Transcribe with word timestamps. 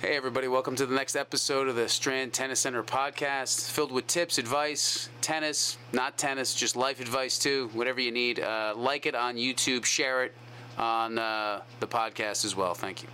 Hey, 0.00 0.16
everybody, 0.16 0.48
welcome 0.48 0.76
to 0.76 0.86
the 0.86 0.94
next 0.94 1.14
episode 1.14 1.68
of 1.68 1.76
the 1.76 1.86
Strand 1.86 2.32
Tennis 2.32 2.60
Center 2.60 2.82
podcast, 2.82 3.70
filled 3.70 3.92
with 3.92 4.06
tips, 4.06 4.38
advice, 4.38 5.10
tennis, 5.20 5.76
not 5.92 6.16
tennis, 6.16 6.54
just 6.54 6.74
life 6.74 7.02
advice 7.02 7.38
too, 7.38 7.68
whatever 7.74 8.00
you 8.00 8.10
need. 8.10 8.40
Uh, 8.40 8.72
like 8.74 9.04
it 9.04 9.14
on 9.14 9.36
YouTube, 9.36 9.84
share 9.84 10.24
it 10.24 10.32
on 10.78 11.18
uh, 11.18 11.60
the 11.80 11.86
podcast 11.86 12.46
as 12.46 12.56
well. 12.56 12.72
Thank 12.72 13.02
you. 13.02 13.08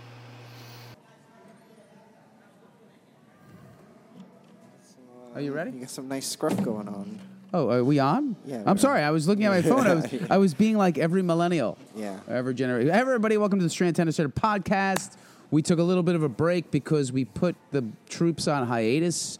Are 5.35 5.41
you 5.41 5.51
ready? 5.51 5.71
You 5.71 5.81
got 5.81 5.89
some 5.89 6.07
nice 6.07 6.25
scruff 6.25 6.63
going 6.63 6.87
on. 6.87 7.19
Oh, 7.53 7.69
are 7.69 7.83
we 7.83 7.99
on? 7.99 8.37
Yeah, 8.45 8.63
I'm 8.65 8.75
we're 8.75 8.77
sorry. 8.77 9.01
I 9.01 9.11
was 9.11 9.27
looking 9.27 9.43
at 9.43 9.51
my 9.51 9.61
phone. 9.61 9.87
I 9.87 9.93
was 9.93 10.05
I 10.29 10.37
was 10.37 10.53
being 10.53 10.77
like 10.77 10.97
every 10.97 11.21
millennial. 11.21 11.77
Yeah. 11.97 12.17
Every 12.29 12.53
generation. 12.53 12.91
Everybody, 12.91 13.35
welcome 13.35 13.59
to 13.59 13.63
the 13.63 13.69
Strand 13.69 13.97
Tennis 13.97 14.15
Center 14.15 14.29
podcast. 14.29 15.17
We 15.51 15.61
took 15.61 15.79
a 15.79 15.83
little 15.83 16.03
bit 16.03 16.15
of 16.15 16.23
a 16.23 16.29
break 16.29 16.71
because 16.71 17.11
we 17.11 17.25
put 17.25 17.55
the 17.71 17.85
troops 18.09 18.47
on 18.47 18.67
hiatus. 18.67 19.39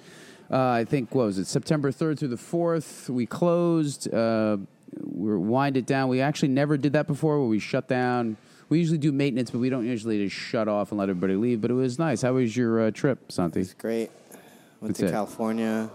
Uh, 0.49 0.69
I 0.69 0.85
think 0.85 1.13
what 1.13 1.25
was 1.25 1.37
it 1.37 1.47
September 1.47 1.91
3rd 1.91 2.19
through 2.19 2.29
the 2.29 2.37
4th. 2.37 3.09
We 3.09 3.25
closed. 3.25 4.13
Uh, 4.13 4.57
we 5.03 5.35
wind 5.37 5.75
it 5.75 5.85
down. 5.85 6.07
We 6.07 6.21
actually 6.21 6.49
never 6.49 6.77
did 6.77 6.93
that 6.93 7.07
before, 7.07 7.39
where 7.39 7.47
we 7.47 7.59
shut 7.59 7.87
down. 7.87 8.37
We 8.69 8.79
usually 8.79 8.97
do 8.97 9.11
maintenance, 9.11 9.51
but 9.51 9.59
we 9.59 9.69
don't 9.69 9.85
usually 9.85 10.23
just 10.23 10.35
shut 10.35 10.67
off 10.67 10.91
and 10.91 10.99
let 10.99 11.09
everybody 11.09 11.35
leave. 11.35 11.61
But 11.61 11.71
it 11.71 11.75
was 11.75 11.99
nice. 11.99 12.21
How 12.21 12.33
was 12.33 12.55
your 12.55 12.87
uh, 12.87 12.91
trip, 12.91 13.31
Santi? 13.31 13.61
It's 13.61 13.73
great. 13.73 14.11
Went 14.81 14.95
That's 14.95 14.99
to 14.99 15.05
it. 15.07 15.11
California. 15.11 15.89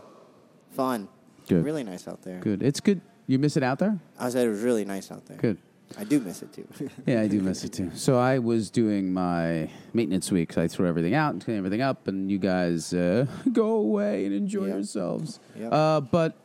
Fun. 0.73 1.09
Good. 1.49 1.65
Really 1.65 1.85
nice 1.85 2.09
out 2.09 2.23
there. 2.23 2.41
Good. 2.41 2.63
It's 2.63 2.81
good. 2.81 3.01
You 3.27 3.39
miss 3.39 3.57
it 3.57 3.63
out 3.63 3.79
there? 3.79 3.99
I 4.19 4.29
said 4.31 4.47
it 4.47 4.51
was 4.51 4.63
really 4.63 4.85
nice 4.85 5.11
out 5.11 5.27
there. 5.27 5.37
Good. 5.37 5.59
I 5.99 6.05
do 6.05 6.21
miss 6.21 6.43
it 6.43 6.53
too. 6.53 6.67
Yeah, 7.07 7.21
I 7.21 7.29
do 7.29 7.41
miss 7.41 7.65
it 7.65 7.73
too. 7.73 7.91
So 7.95 8.19
I 8.19 8.39
was 8.39 8.71
doing 8.71 9.13
my 9.13 9.69
maintenance 9.93 10.31
week. 10.33 10.53
So 10.53 10.63
I 10.63 10.69
threw 10.69 10.87
everything 10.89 11.15
out 11.15 11.33
and 11.35 11.45
cleaned 11.45 11.59
everything 11.59 11.83
up, 11.83 12.09
and 12.09 12.31
you 12.31 12.39
guys 12.39 12.93
uh, 12.95 13.27
go 13.53 13.71
away 13.77 14.25
and 14.25 14.35
enjoy 14.35 14.67
Yep. 14.67 14.75
yourselves. 14.75 15.41
Yep. 15.59 15.73
Uh, 15.73 16.01
but 16.01 16.37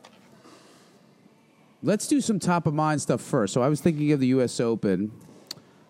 let's 1.82 2.06
do 2.08 2.20
some 2.20 2.38
top 2.38 2.66
of 2.66 2.74
mind 2.74 3.00
stuff 3.00 3.20
first. 3.20 3.52
So 3.54 3.62
I 3.62 3.68
was 3.68 3.80
thinking 3.80 4.12
of 4.12 4.20
the 4.20 4.28
U.S. 4.28 4.60
Open. 4.60 5.12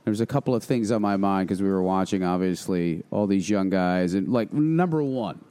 There's 0.05 0.21
a 0.21 0.27
couple 0.27 0.55
of 0.55 0.65
things 0.65 0.91
on 0.91 1.03
my 1.03 1.17
mind 1.17 1.49
because 1.49 1.61
we 1.61 1.69
were 1.69 1.83
watching, 1.83 2.23
obviously, 2.25 3.03
all 3.11 3.27
these 3.27 3.49
young 3.51 3.69
guys, 3.69 4.15
and 4.15 4.29
like 4.29 4.53
number 4.53 5.03
one, 5.03 5.45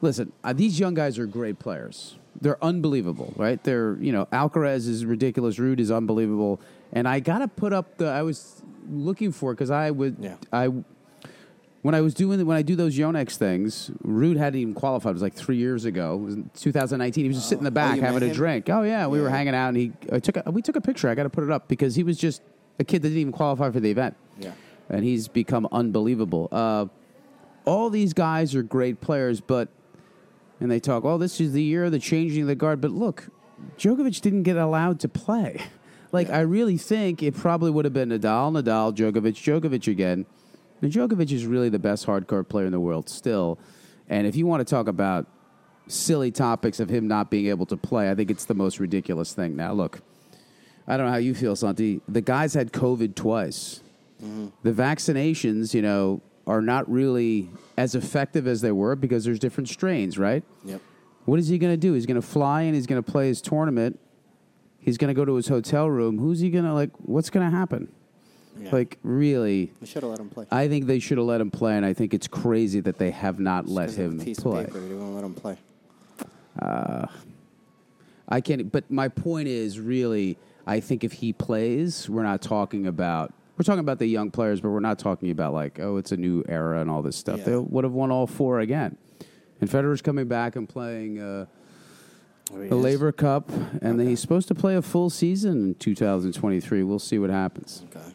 listen, 0.00 0.32
uh, 0.42 0.52
these 0.54 0.78
young 0.80 0.94
guys 0.94 1.18
are 1.18 1.26
great 1.26 1.58
players. 1.58 2.16
They're 2.40 2.62
unbelievable, 2.64 3.34
right? 3.36 3.62
They're, 3.62 3.96
you 4.00 4.12
know, 4.12 4.26
Alcaraz 4.32 4.88
is 4.88 5.04
ridiculous. 5.04 5.56
Ruud 5.56 5.80
is 5.80 5.90
unbelievable. 5.90 6.60
And 6.92 7.06
I 7.08 7.20
got 7.20 7.38
to 7.38 7.48
put 7.48 7.72
up 7.72 7.98
the, 7.98 8.06
I 8.08 8.22
was 8.22 8.62
looking 8.88 9.32
for, 9.32 9.52
because 9.54 9.70
I 9.70 9.90
would, 9.90 10.16
Yeah. 10.20 10.36
I, 10.52 10.68
when 11.82 11.94
I 11.94 12.00
was 12.02 12.12
doing, 12.12 12.44
when 12.44 12.56
I 12.56 12.62
do 12.62 12.76
those 12.76 12.98
Yonex 12.98 13.36
things, 13.36 13.90
Ruud 14.04 14.36
hadn't 14.36 14.60
even 14.60 14.74
qualified. 14.74 15.10
It 15.10 15.14
was 15.14 15.22
like 15.22 15.34
three 15.34 15.56
years 15.56 15.86
ago. 15.86 16.14
It 16.14 16.18
was 16.18 16.34
in 16.34 16.50
2019. 16.54 17.24
He 17.24 17.28
was 17.28 17.38
just 17.38 17.48
sitting 17.48 17.64
in 17.66 17.72
the 17.72 17.80
Oh, 17.80 17.82
back 17.84 17.96
you 17.96 18.02
having 18.02 18.22
a 18.28 18.34
drink. 18.34 18.68
Oh, 18.68 18.82
yeah. 18.82 19.06
We 19.06 19.20
were 19.20 19.30
hanging 19.30 19.54
out 19.54 19.68
and 19.68 19.76
he, 19.78 19.92
I 20.12 20.18
took 20.18 20.36
a, 20.36 20.50
we 20.50 20.60
took 20.60 20.76
a 20.76 20.80
picture. 20.80 21.08
I 21.08 21.14
got 21.14 21.22
to 21.22 21.30
put 21.30 21.44
it 21.44 21.50
up 21.50 21.68
because 21.68 21.94
he 21.94 22.02
was 22.02 22.18
just 22.18 22.42
a 22.78 22.84
kid 22.84 23.00
that 23.02 23.08
didn't 23.08 23.20
even 23.20 23.32
qualify 23.32 23.70
for 23.70 23.80
the 23.80 23.90
event 23.90 24.16
yeah. 24.38 24.52
and 24.88 25.04
he's 25.04 25.28
become 25.28 25.66
unbelievable. 25.72 26.48
Uh, 26.52 26.86
all 27.64 27.88
these 27.90 28.12
guys 28.12 28.54
are 28.54 28.62
great 28.62 29.00
players, 29.00 29.40
but 29.40 29.68
and 30.60 30.70
they 30.70 30.80
talk, 30.80 31.04
"Oh, 31.04 31.18
this 31.18 31.40
is 31.40 31.52
the 31.52 31.62
year 31.62 31.84
of 31.84 31.92
the 31.92 31.98
changing 31.98 32.42
of 32.42 32.48
the 32.48 32.54
guard." 32.54 32.80
But 32.80 32.90
look, 32.90 33.28
Djokovic 33.78 34.20
didn't 34.22 34.42
get 34.44 34.56
allowed 34.56 34.98
to 35.00 35.08
play. 35.08 35.60
Like 36.12 36.30
I 36.30 36.40
really 36.40 36.76
think 36.76 37.22
it 37.22 37.36
probably 37.36 37.70
would 37.70 37.84
have 37.84 37.94
been 37.94 38.08
Nadal, 38.08 38.52
Nadal, 38.52 38.94
Djokovic, 38.94 39.34
Djokovic 39.34 39.86
again. 39.86 40.26
Now, 40.80 40.88
Djokovic 40.88 41.30
is 41.30 41.46
really 41.46 41.68
the 41.68 41.78
best 41.78 42.06
hard 42.06 42.26
court 42.26 42.48
player 42.48 42.66
in 42.66 42.72
the 42.72 42.80
world 42.80 43.08
still, 43.08 43.58
and 44.08 44.26
if 44.26 44.34
you 44.34 44.46
want 44.46 44.66
to 44.66 44.70
talk 44.70 44.88
about 44.88 45.26
silly 45.88 46.30
topics 46.30 46.80
of 46.80 46.88
him 46.88 47.06
not 47.06 47.30
being 47.30 47.46
able 47.46 47.66
to 47.66 47.76
play, 47.76 48.10
I 48.10 48.14
think 48.14 48.30
it's 48.30 48.44
the 48.44 48.54
most 48.54 48.80
ridiculous 48.80 49.34
thing. 49.34 49.56
Now, 49.56 49.72
look, 49.72 50.00
I 50.86 50.96
don't 50.96 51.06
know 51.06 51.12
how 51.12 51.18
you 51.18 51.34
feel, 51.34 51.54
Santi. 51.54 52.00
The 52.08 52.20
guy's 52.20 52.54
had 52.54 52.72
COVID 52.72 53.14
twice. 53.14 53.82
Mm-hmm. 54.22 54.48
The 54.62 54.72
vaccinations, 54.72 55.74
you 55.74 55.82
know, 55.82 56.20
are 56.46 56.62
not 56.62 56.90
really 56.90 57.48
as 57.76 57.94
effective 57.94 58.46
as 58.46 58.60
they 58.60 58.72
were 58.72 58.96
because 58.96 59.24
there's 59.24 59.38
different 59.38 59.68
strains, 59.68 60.18
right? 60.18 60.42
Yep. 60.64 60.80
What 61.26 61.38
is 61.38 61.48
he 61.48 61.58
going 61.58 61.72
to 61.72 61.76
do? 61.76 61.92
He's 61.92 62.06
going 62.06 62.20
to 62.20 62.26
fly 62.26 62.62
and 62.62 62.74
he's 62.74 62.86
going 62.86 63.02
to 63.02 63.08
play 63.08 63.28
his 63.28 63.40
tournament. 63.40 64.00
He's 64.80 64.98
going 64.98 65.08
to 65.08 65.14
go 65.14 65.24
to 65.24 65.34
his 65.34 65.48
hotel 65.48 65.88
room. 65.88 66.18
Who's 66.18 66.40
he 66.40 66.50
going 66.50 66.64
to 66.64 66.72
like? 66.72 66.90
What's 66.98 67.30
going 67.30 67.48
to 67.48 67.56
happen? 67.56 67.92
Yeah. 68.58 68.70
Like, 68.72 68.98
really? 69.02 69.72
they 69.80 69.86
should 69.86 70.02
have 70.02 70.10
let 70.10 70.20
him 70.20 70.28
play. 70.28 70.46
I 70.50 70.68
think 70.68 70.86
they 70.86 70.98
should 70.98 71.18
have 71.18 71.26
let 71.26 71.40
him 71.40 71.50
play, 71.50 71.76
and 71.76 71.86
I 71.86 71.92
think 71.92 72.12
it's 72.12 72.28
crazy 72.28 72.80
that 72.80 72.98
they 72.98 73.10
have 73.10 73.38
not 73.38 73.68
let 73.68 73.90
of 73.90 73.98
a 73.98 74.02
him 74.02 74.20
piece 74.20 74.40
play. 74.40 74.64
of 74.64 74.66
paper. 74.66 74.80
They 74.80 74.94
won't 74.94 75.14
let 75.14 75.24
him 75.24 75.34
play. 75.34 75.56
Uh, 76.60 77.06
I 78.28 78.40
can't. 78.40 78.70
But 78.70 78.90
my 78.90 79.08
point 79.08 79.48
is, 79.48 79.78
really, 79.78 80.36
I 80.66 80.80
think 80.80 81.04
if 81.04 81.12
he 81.12 81.32
plays, 81.32 82.08
we're 82.08 82.22
not 82.22 82.42
talking 82.42 82.86
about. 82.86 83.32
We're 83.56 83.64
talking 83.64 83.80
about 83.80 83.98
the 83.98 84.06
young 84.06 84.30
players, 84.30 84.62
but 84.62 84.70
we're 84.70 84.80
not 84.80 84.98
talking 84.98 85.30
about 85.30 85.52
like, 85.52 85.78
oh, 85.80 85.98
it's 85.98 86.12
a 86.12 86.16
new 86.16 86.42
era 86.48 86.80
and 86.80 86.90
all 86.90 87.02
this 87.02 87.16
stuff. 87.16 87.40
Yeah. 87.40 87.44
They 87.44 87.56
would 87.56 87.84
have 87.84 87.92
won 87.92 88.10
all 88.10 88.26
four 88.26 88.60
again. 88.60 88.96
And 89.60 89.68
Federer's 89.68 90.00
coming 90.00 90.28
back 90.28 90.56
and 90.56 90.66
playing 90.66 91.20
uh, 91.20 91.44
There 92.50 92.62
he 92.62 92.68
the 92.69 92.69
is. 92.69 92.69
Laver 92.82 93.12
Cup, 93.12 93.50
and 93.82 93.98
then 93.98 94.06
he's 94.06 94.20
supposed 94.20 94.48
to 94.48 94.54
play 94.54 94.76
a 94.76 94.82
full 94.82 95.10
season 95.10 95.68
in 95.68 95.74
2023. 95.74 96.82
We'll 96.82 96.98
see 96.98 97.18
what 97.18 97.30
happens. 97.30 97.84
Okay. 97.94 98.06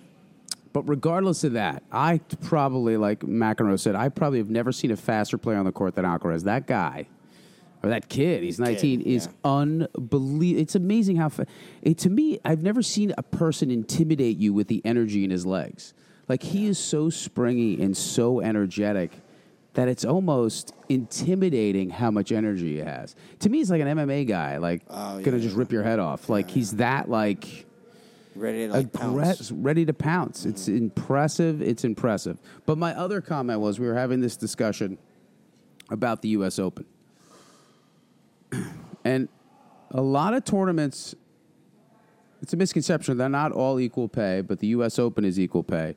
But 0.73 0.89
regardless 0.89 1.45
of 1.45 1.53
that, 1.53 1.83
I 1.91 2.19
probably, 2.41 2.97
like 2.97 3.21
McEnroe 3.21 3.79
said, 3.79 3.95
I 3.95 4.09
probably 4.09 4.39
have 4.39 4.49
never 4.49 4.73
seen 4.73 4.91
a 4.91 4.97
faster 4.97 5.37
player 5.37 5.57
on 5.57 5.65
the 5.65 5.71
court 5.71 5.95
than 5.95 6.03
Alcaraz. 6.03 6.43
That 6.43 6.67
guy, 6.67 7.07
or 7.81 7.89
that 7.89 8.09
kid, 8.09 8.43
he's 8.43 8.59
19, 8.59 8.99
is 9.01 9.27
yeah. 9.27 9.49
unbelievable. 9.49 10.61
It's 10.61 10.75
amazing 10.75 11.15
how, 11.15 11.29
fa- 11.29 11.47
it, 11.81 11.97
to 11.99 12.09
me, 12.09 12.39
I've 12.43 12.61
never 12.61 12.81
seen 12.81 13.13
a 13.17 13.23
person 13.23 13.71
intimidate 13.71 14.35
you 14.35 14.53
with 14.53 14.67
the 14.67 14.81
energy 14.83 15.23
in 15.23 15.29
his 15.29 15.45
legs. 15.45 15.93
Like, 16.27 16.43
he 16.43 16.65
is 16.65 16.77
so 16.77 17.09
springy 17.09 17.81
and 17.81 17.95
so 17.95 18.41
energetic 18.41 19.11
that 19.75 19.87
it's 19.87 20.03
almost 20.03 20.73
intimidating 20.89 21.89
how 21.89 22.09
much 22.09 22.31
energy 22.31 22.77
he 22.77 22.79
has. 22.79 23.15
To 23.39 23.49
me, 23.49 23.59
he's 23.59 23.69
like 23.69 23.81
an 23.81 23.87
MMA 23.87 24.27
guy, 24.27 24.57
like, 24.57 24.81
Oh, 24.89 25.19
gonna 25.19 25.37
yeah, 25.37 25.43
just 25.43 25.55
yeah. 25.55 25.59
rip 25.59 25.71
your 25.71 25.83
head 25.83 25.99
off. 25.99 26.29
Like, 26.29 26.49
he's 26.49 26.77
that, 26.77 27.09
like 27.09 27.65
Ready 28.35 28.67
to 28.67 28.73
like 28.73 28.91
pounce. 28.91 29.49
ready 29.51 29.85
to 29.85 29.93
pounce. 29.93 30.45
It's 30.45 30.63
mm-hmm. 30.63 30.77
impressive. 30.77 31.61
It's 31.61 31.85
impressive. 31.85 32.37
But 32.65 32.77
my 32.77 32.93
other 32.93 33.21
comment 33.21 33.61
was 33.61 33.79
we 33.79 33.87
were 33.87 33.95
having 33.95 34.19
this 34.19 34.35
discussion 34.35 34.97
about 35.89 36.21
the 36.21 36.29
U.S. 36.29 36.59
Open, 36.59 36.85
and 39.05 39.29
a 39.91 40.01
lot 40.01 40.33
of 40.33 40.43
tournaments. 40.43 41.15
It's 42.41 42.51
a 42.51 42.57
misconception. 42.57 43.17
They're 43.17 43.29
not 43.29 43.53
all 43.53 43.79
equal 43.79 44.09
pay, 44.09 44.41
but 44.41 44.59
the 44.59 44.67
U.S. 44.67 44.99
Open 44.99 45.23
is 45.23 45.39
equal 45.39 45.63
pay. 45.63 45.95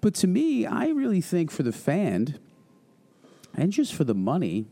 But 0.00 0.14
to 0.16 0.28
me, 0.28 0.64
I 0.64 0.88
really 0.90 1.20
think 1.20 1.50
for 1.50 1.64
the 1.64 1.72
fan 1.72 2.38
and 3.56 3.72
just 3.72 3.94
for 3.94 4.04
the 4.04 4.14
money, 4.14 4.66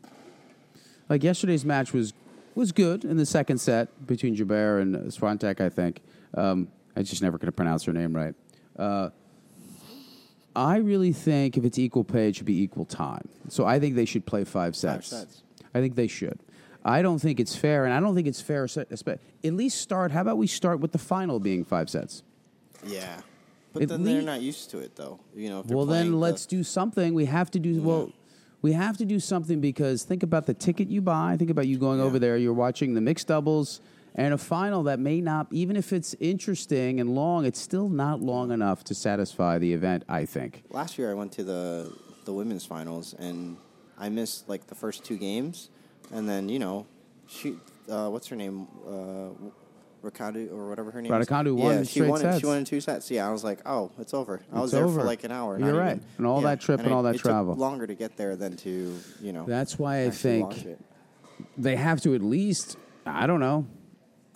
like 1.08 1.22
yesterday's 1.22 1.64
match 1.64 1.92
was 1.92 2.12
was 2.54 2.70
good 2.70 3.04
in 3.04 3.16
the 3.16 3.26
second 3.26 3.58
set 3.58 4.06
between 4.06 4.36
Jabeur 4.36 4.80
and 4.80 4.94
Swiatek. 5.12 5.60
I 5.60 5.68
think 5.68 6.02
um, 6.34 6.68
I 6.94 7.02
just 7.02 7.22
never 7.22 7.36
going 7.36 7.46
to 7.46 7.52
pronounce 7.52 7.84
her 7.84 7.92
name 7.92 8.14
right. 8.14 8.34
Uh, 8.78 9.10
I 10.54 10.76
really 10.76 11.12
think 11.12 11.56
if 11.56 11.64
it's 11.64 11.78
equal 11.78 12.04
pay, 12.04 12.28
it 12.28 12.36
should 12.36 12.46
be 12.46 12.62
equal 12.62 12.84
time. 12.84 13.28
So 13.48 13.66
I 13.66 13.80
think 13.80 13.96
they 13.96 14.04
should 14.04 14.24
play 14.24 14.44
five 14.44 14.76
sets. 14.76 15.08
sets. 15.08 15.42
I 15.74 15.80
think 15.80 15.96
they 15.96 16.06
should. 16.06 16.38
I 16.84 17.02
don't 17.02 17.18
think 17.18 17.40
it's 17.40 17.56
fair, 17.56 17.86
and 17.86 17.94
I 17.94 17.98
don't 17.98 18.14
think 18.14 18.28
it's 18.28 18.40
fair. 18.40 18.68
At 18.76 19.54
least 19.54 19.80
start. 19.80 20.12
How 20.12 20.20
about 20.20 20.38
we 20.38 20.46
start 20.46 20.80
with 20.80 20.92
the 20.92 20.98
final 20.98 21.40
being 21.40 21.64
five 21.64 21.90
sets? 21.90 22.22
Yeah. 22.84 23.20
But 23.72 23.82
At 23.82 23.88
then 23.88 24.04
they're 24.04 24.22
not 24.22 24.42
used 24.42 24.70
to 24.70 24.78
it 24.78 24.94
though. 24.94 25.18
You 25.34 25.48
know. 25.48 25.60
If 25.60 25.66
Well, 25.66 25.86
then 25.86 26.20
let's 26.20 26.46
do 26.46 26.62
something. 26.62 27.14
We 27.14 27.24
have 27.24 27.50
to 27.52 27.58
do 27.58 27.82
well. 27.82 28.12
We 28.64 28.72
have 28.72 28.96
to 28.96 29.04
do 29.04 29.20
something 29.20 29.60
because 29.60 30.04
think 30.04 30.22
about 30.22 30.46
the 30.46 30.54
ticket 30.54 30.88
you 30.88 31.02
buy. 31.02 31.36
Think 31.38 31.50
about 31.50 31.66
you 31.66 31.76
going 31.76 31.98
Yeah. 31.98 32.06
over 32.06 32.18
there. 32.18 32.38
You're 32.38 32.54
watching 32.54 32.94
the 32.94 33.02
mixed 33.02 33.26
doubles 33.26 33.82
and 34.14 34.32
a 34.32 34.38
final 34.38 34.84
that 34.84 34.98
may 34.98 35.20
not, 35.20 35.48
even 35.50 35.76
if 35.76 35.92
it's 35.92 36.14
interesting 36.18 36.98
and 36.98 37.14
long, 37.14 37.44
it's 37.44 37.60
still 37.60 37.90
not 37.90 38.22
long 38.22 38.50
enough 38.50 38.82
to 38.84 38.94
satisfy 38.94 39.58
the 39.58 39.74
event. 39.74 40.04
I 40.08 40.24
think. 40.24 40.62
Last 40.70 40.96
year 40.96 41.10
I 41.10 41.14
went 41.14 41.30
to 41.32 41.44
the 41.44 41.92
the 42.24 42.32
women's 42.32 42.64
finals 42.64 43.14
and 43.18 43.58
I 43.98 44.08
missed 44.08 44.48
like 44.48 44.66
the 44.68 44.74
first 44.74 45.04
two 45.04 45.18
games, 45.18 45.68
and 46.10 46.26
then 46.26 46.48
you 46.48 46.58
know, 46.58 46.86
she 47.26 47.58
uh, 47.90 48.08
what's 48.08 48.28
her 48.28 48.36
name, 48.36 48.66
uh, 48.88 49.28
Rakandu 50.04 50.52
or 50.52 50.68
whatever 50.68 50.90
her 50.90 51.00
name. 51.02 51.12
is. 51.12 51.30
Won 51.30 51.46
Yeah, 51.56 51.70
in 51.72 51.84
she 51.84 51.90
straight 52.00 52.10
won. 52.10 52.20
sets. 52.20 52.40
She 52.40 52.46
won 52.46 52.58
in 52.58 52.64
two 52.64 52.80
sets. 52.80 53.10
Yeah, 53.10 53.28
I 53.28 53.32
was 53.32 53.42
like, 53.44 53.60
oh, 53.66 53.90
it's 53.98 54.14
over. 54.14 54.40
I 54.52 54.60
was 54.60 54.64
It's 54.72 54.72
there 54.78 54.84
over. 54.84 55.00
for 55.00 55.06
like 55.06 55.24
an 55.24 55.32
hour. 55.32 55.58
You're 55.58 55.74
right. 55.74 55.96
even- 55.96 56.04
And 56.18 56.26
all 56.26 56.40
that 56.42 56.60
trip 56.60 56.80
and 56.80 56.88
I- 56.90 56.92
all 56.92 57.02
that 57.04 57.14
it 57.16 57.18
travel. 57.18 57.54
Took 57.54 57.60
longer 57.60 57.86
to 57.86 57.94
get 57.94 58.16
there 58.16 58.36
than 58.36 58.56
to 58.58 58.94
you 59.20 59.32
know. 59.32 59.44
That's 59.46 59.78
why 59.78 59.96
I 59.96 59.98
actually 60.06 60.40
think 60.42 60.66
it. 60.66 60.80
they 61.58 61.76
have 61.76 62.00
to 62.02 62.14
at 62.14 62.22
least 62.22 62.76
i 63.06 63.26
don't 63.26 63.40
know 63.40 63.66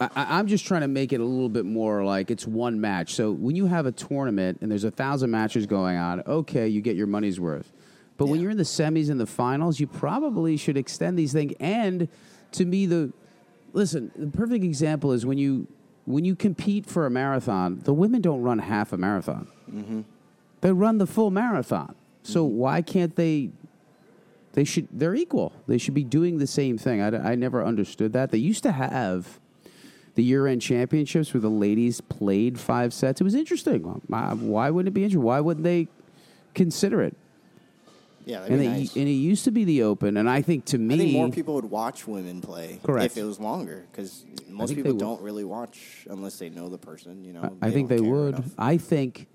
I, 0.00 0.10
I- 0.14 0.38
i'm 0.38 0.46
just 0.46 0.66
trying 0.66 0.82
to 0.82 0.88
make 0.88 1.12
it 1.12 1.20
a 1.20 1.24
little 1.24 1.48
bit 1.48 1.64
more 1.64 2.04
like 2.04 2.30
it's 2.30 2.46
one 2.46 2.80
match 2.80 3.14
so 3.14 3.30
when 3.32 3.56
you 3.56 3.66
have 3.66 3.86
a 3.86 3.92
tournament 3.92 4.58
and 4.60 4.70
there's 4.70 4.84
a 4.84 4.90
thousand 4.90 5.30
matches 5.30 5.64
going 5.66 5.96
on 5.96 6.22
okay 6.26 6.68
you 6.68 6.80
get 6.82 6.96
your 6.96 7.06
money's 7.06 7.40
worth 7.40 7.72
But 8.18 8.26
when 8.26 8.36
Yeah. 8.40 8.42
you're 8.42 8.50
in 8.50 8.56
the 8.58 8.64
semis 8.64 9.10
and 9.10 9.18
the 9.20 9.26
finals, 9.26 9.78
you 9.80 9.86
probably 9.86 10.56
should 10.56 10.76
extend 10.76 11.16
these 11.16 11.32
things. 11.32 11.52
And 11.60 12.08
to 12.52 12.64
me, 12.64 12.84
the 12.86 13.12
listen, 13.72 14.10
the 14.16 14.26
perfect 14.28 14.64
example 14.64 15.12
is 15.12 15.24
when 15.26 15.38
you 15.38 15.66
when 16.04 16.24
you 16.24 16.34
compete 16.34 16.86
for 16.86 17.04
a 17.04 17.10
marathon, 17.10 17.80
the 17.84 17.92
women 17.92 18.22
don't 18.22 18.40
run 18.42 18.58
half 18.58 18.92
a 18.92 18.96
marathon. 18.96 19.46
Mm-hmm. 19.70 20.00
They 20.62 20.72
run 20.72 20.98
the 20.98 21.06
full 21.06 21.30
marathon. 21.30 21.94
So 22.22 22.46
mm-hmm. 22.46 22.56
why 22.56 22.82
can't 22.82 23.14
they? 23.16 23.50
They 24.52 24.64
should. 24.64 24.88
They're 24.90 25.14
equal. 25.14 25.52
They 25.66 25.78
should 25.78 25.94
be 25.94 26.04
doing 26.04 26.38
the 26.38 26.46
same 26.46 26.78
thing. 26.78 27.00
I, 27.00 27.32
I 27.32 27.34
never 27.34 27.64
understood 27.64 28.12
that. 28.14 28.30
They 28.30 28.38
used 28.38 28.62
to 28.64 28.72
have 28.72 29.38
the 30.14 30.24
year-end 30.24 30.60
championships 30.62 31.32
where 31.32 31.40
the 31.40 31.50
ladies 31.50 32.00
played 32.00 32.58
five 32.58 32.92
sets. 32.92 33.20
It 33.20 33.24
was 33.24 33.34
interesting. 33.34 33.82
Why 33.82 34.32
why 34.32 34.70
wouldn't 34.70 34.88
it 34.88 34.94
be 34.94 35.04
interesting? 35.04 35.22
Why 35.22 35.40
wouldn't 35.40 35.64
they 35.64 35.88
consider 36.54 37.02
it? 37.02 37.16
Yeah, 38.28 38.40
that'd 38.40 38.52
And 38.52 38.60
be 38.60 38.66
it, 38.66 38.70
nice. 38.70 38.96
and 38.96 39.08
it 39.08 39.12
used 39.12 39.44
to 39.44 39.50
be 39.50 39.64
the 39.64 39.82
Open, 39.84 40.19
and 40.19 40.28
I 40.28 40.42
think 40.42 40.66
to 40.66 40.78
me, 40.78 40.94
I 40.94 40.98
think 40.98 41.12
more 41.12 41.30
people 41.30 41.54
would 41.54 41.64
watch 41.64 42.06
women 42.06 42.42
play 42.42 42.78
Correct. 42.84 43.06
if 43.06 43.16
it 43.16 43.25
was 43.25 43.40
longer 43.40 43.86
because 43.90 44.25
most 44.48 44.75
people 44.75 44.92
don't 44.92 45.22
really 45.22 45.44
watch 45.44 46.06
unless 46.10 46.38
they 46.38 46.50
know 46.50 46.69
the 46.69 46.76
person. 46.76 47.25
You 47.25 47.32
know, 47.32 47.56
I 47.62 47.70
think 47.70 47.88
they 47.88 48.00
would. 48.00 48.34
enough. 48.34 48.50
I 48.58 48.76
think 48.76 49.28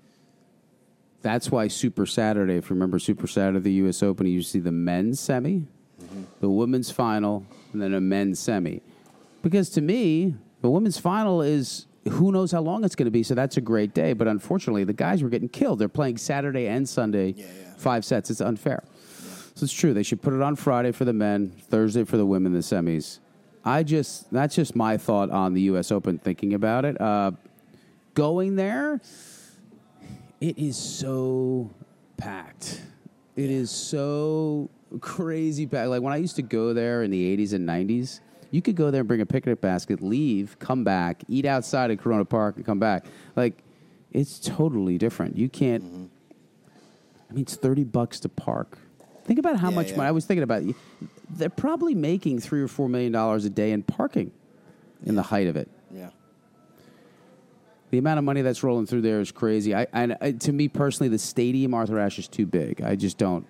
that's 1.22 1.50
why 1.50 1.68
Super 1.68 2.06
Saturday, 2.06 2.54
if 2.56 2.70
you 2.70 2.74
remember 2.74 2.98
Super 2.98 3.26
Saturday, 3.26 3.58
the 3.60 3.72
U.S. 3.84 4.02
Open, 4.02 4.26
you 4.26 4.42
see 4.42 4.60
the 4.60 4.72
men's 4.72 5.18
semi, 5.20 5.64
Mm-hmm. 6.02 6.22
the 6.40 6.50
women's 6.50 6.90
final, 6.90 7.46
and 7.72 7.80
then 7.80 7.94
a 7.94 8.00
men's 8.00 8.38
semi. 8.38 8.82
Because 9.42 9.70
to 9.70 9.80
me, 9.80 10.34
the 10.60 10.68
women's 10.70 10.98
final 10.98 11.40
is 11.40 11.86
who 12.10 12.30
knows 12.32 12.52
how 12.52 12.60
long 12.60 12.84
it's 12.84 12.94
going 12.94 13.06
to 13.06 13.10
be, 13.12 13.22
so 13.22 13.34
that's 13.34 13.56
a 13.56 13.60
great 13.60 13.94
day. 13.94 14.12
But 14.12 14.28
unfortunately, 14.28 14.84
the 14.84 14.92
guys 14.92 15.22
were 15.22 15.28
getting 15.30 15.48
killed. 15.48 15.78
They're 15.78 15.88
playing 15.88 16.18
Saturday 16.18 16.66
and 16.66 16.86
Sunday, 16.88 17.30
Yeah, 17.36 17.44
yeah. 17.46 17.73
Five 17.84 18.04
sets. 18.04 18.30
It's 18.30 18.40
unfair. 18.40 18.82
So 19.54 19.64
it's 19.64 19.72
true. 19.72 19.94
They 19.94 20.02
should 20.02 20.22
put 20.22 20.32
it 20.32 20.42
on 20.42 20.56
Friday 20.56 20.90
for 20.90 21.04
the 21.04 21.12
men, 21.12 21.50
Thursday 21.50 22.02
for 22.04 22.16
the 22.16 22.26
women, 22.26 22.52
the 22.52 22.58
semis. 22.58 23.20
I 23.64 23.82
just 23.82 24.32
that's 24.32 24.56
just 24.56 24.74
my 24.74 24.96
thought 24.96 25.30
on 25.30 25.54
the 25.54 25.60
U.S. 25.72 25.92
Open. 25.92 26.18
Thinking 26.18 26.54
about 26.54 26.84
it, 26.84 27.00
uh, 27.00 27.32
going 28.14 28.56
there, 28.56 29.00
it 30.40 30.58
is 30.58 30.76
so 30.76 31.70
packed. 32.16 32.82
It 33.36 33.50
is 33.50 33.70
so 33.70 34.70
crazy 35.00 35.66
packed. 35.66 35.88
Like 35.90 36.02
when 36.02 36.12
I 36.12 36.16
used 36.16 36.36
to 36.36 36.42
go 36.42 36.72
there 36.72 37.02
in 37.02 37.10
the 37.10 37.36
'80s 37.36 37.52
and 37.52 37.68
'90s, 37.68 38.20
you 38.50 38.60
could 38.60 38.76
go 38.76 38.90
there 38.90 39.00
and 39.00 39.08
bring 39.08 39.20
a 39.20 39.26
picnic 39.26 39.60
basket, 39.60 40.02
leave, 40.02 40.58
come 40.58 40.84
back, 40.84 41.22
eat 41.28 41.46
outside 41.46 41.90
at 41.90 41.98
Corona 42.00 42.24
Park, 42.24 42.56
and 42.56 42.66
come 42.66 42.78
back. 42.78 43.06
Like 43.36 43.62
it's 44.10 44.38
totally 44.38 44.98
different. 44.98 45.36
You 45.36 45.48
can't. 45.48 46.10
I 47.34 47.36
mean, 47.36 47.42
it's 47.42 47.56
thirty 47.56 47.82
bucks 47.82 48.20
to 48.20 48.28
park. 48.28 48.78
Think 49.24 49.40
about 49.40 49.56
how 49.58 49.70
Yeah, 49.70 49.74
much 49.74 49.90
yeah. 49.90 49.96
money. 49.96 50.08
I 50.08 50.12
was 50.12 50.24
thinking 50.24 50.44
about. 50.44 50.62
it. 50.62 50.76
They're 51.30 51.48
probably 51.48 51.94
making 51.94 52.38
three 52.38 52.62
or 52.62 52.68
four 52.68 52.88
million 52.88 53.10
dollars 53.10 53.44
a 53.44 53.50
day 53.50 53.72
in 53.72 53.82
parking, 53.82 54.30
in 55.04 55.16
the 55.16 55.22
height 55.22 55.48
of 55.48 55.56
it. 55.56 55.68
Yeah, 55.92 56.10
The 57.90 57.98
amount 57.98 58.18
of 58.18 58.24
money 58.24 58.42
that's 58.42 58.62
rolling 58.62 58.86
through 58.86 59.00
there 59.02 59.20
is 59.20 59.32
crazy. 59.32 59.74
I, 59.74 59.86
I, 59.92 60.16
I 60.20 60.32
to 60.32 60.52
me 60.52 60.68
personally, 60.68 61.08
the 61.08 61.18
stadium 61.18 61.74
Arthur 61.74 61.98
Ashe 61.98 62.20
is 62.20 62.28
too 62.28 62.46
big. 62.46 62.82
I 62.82 62.94
just 62.94 63.18
don't. 63.18 63.46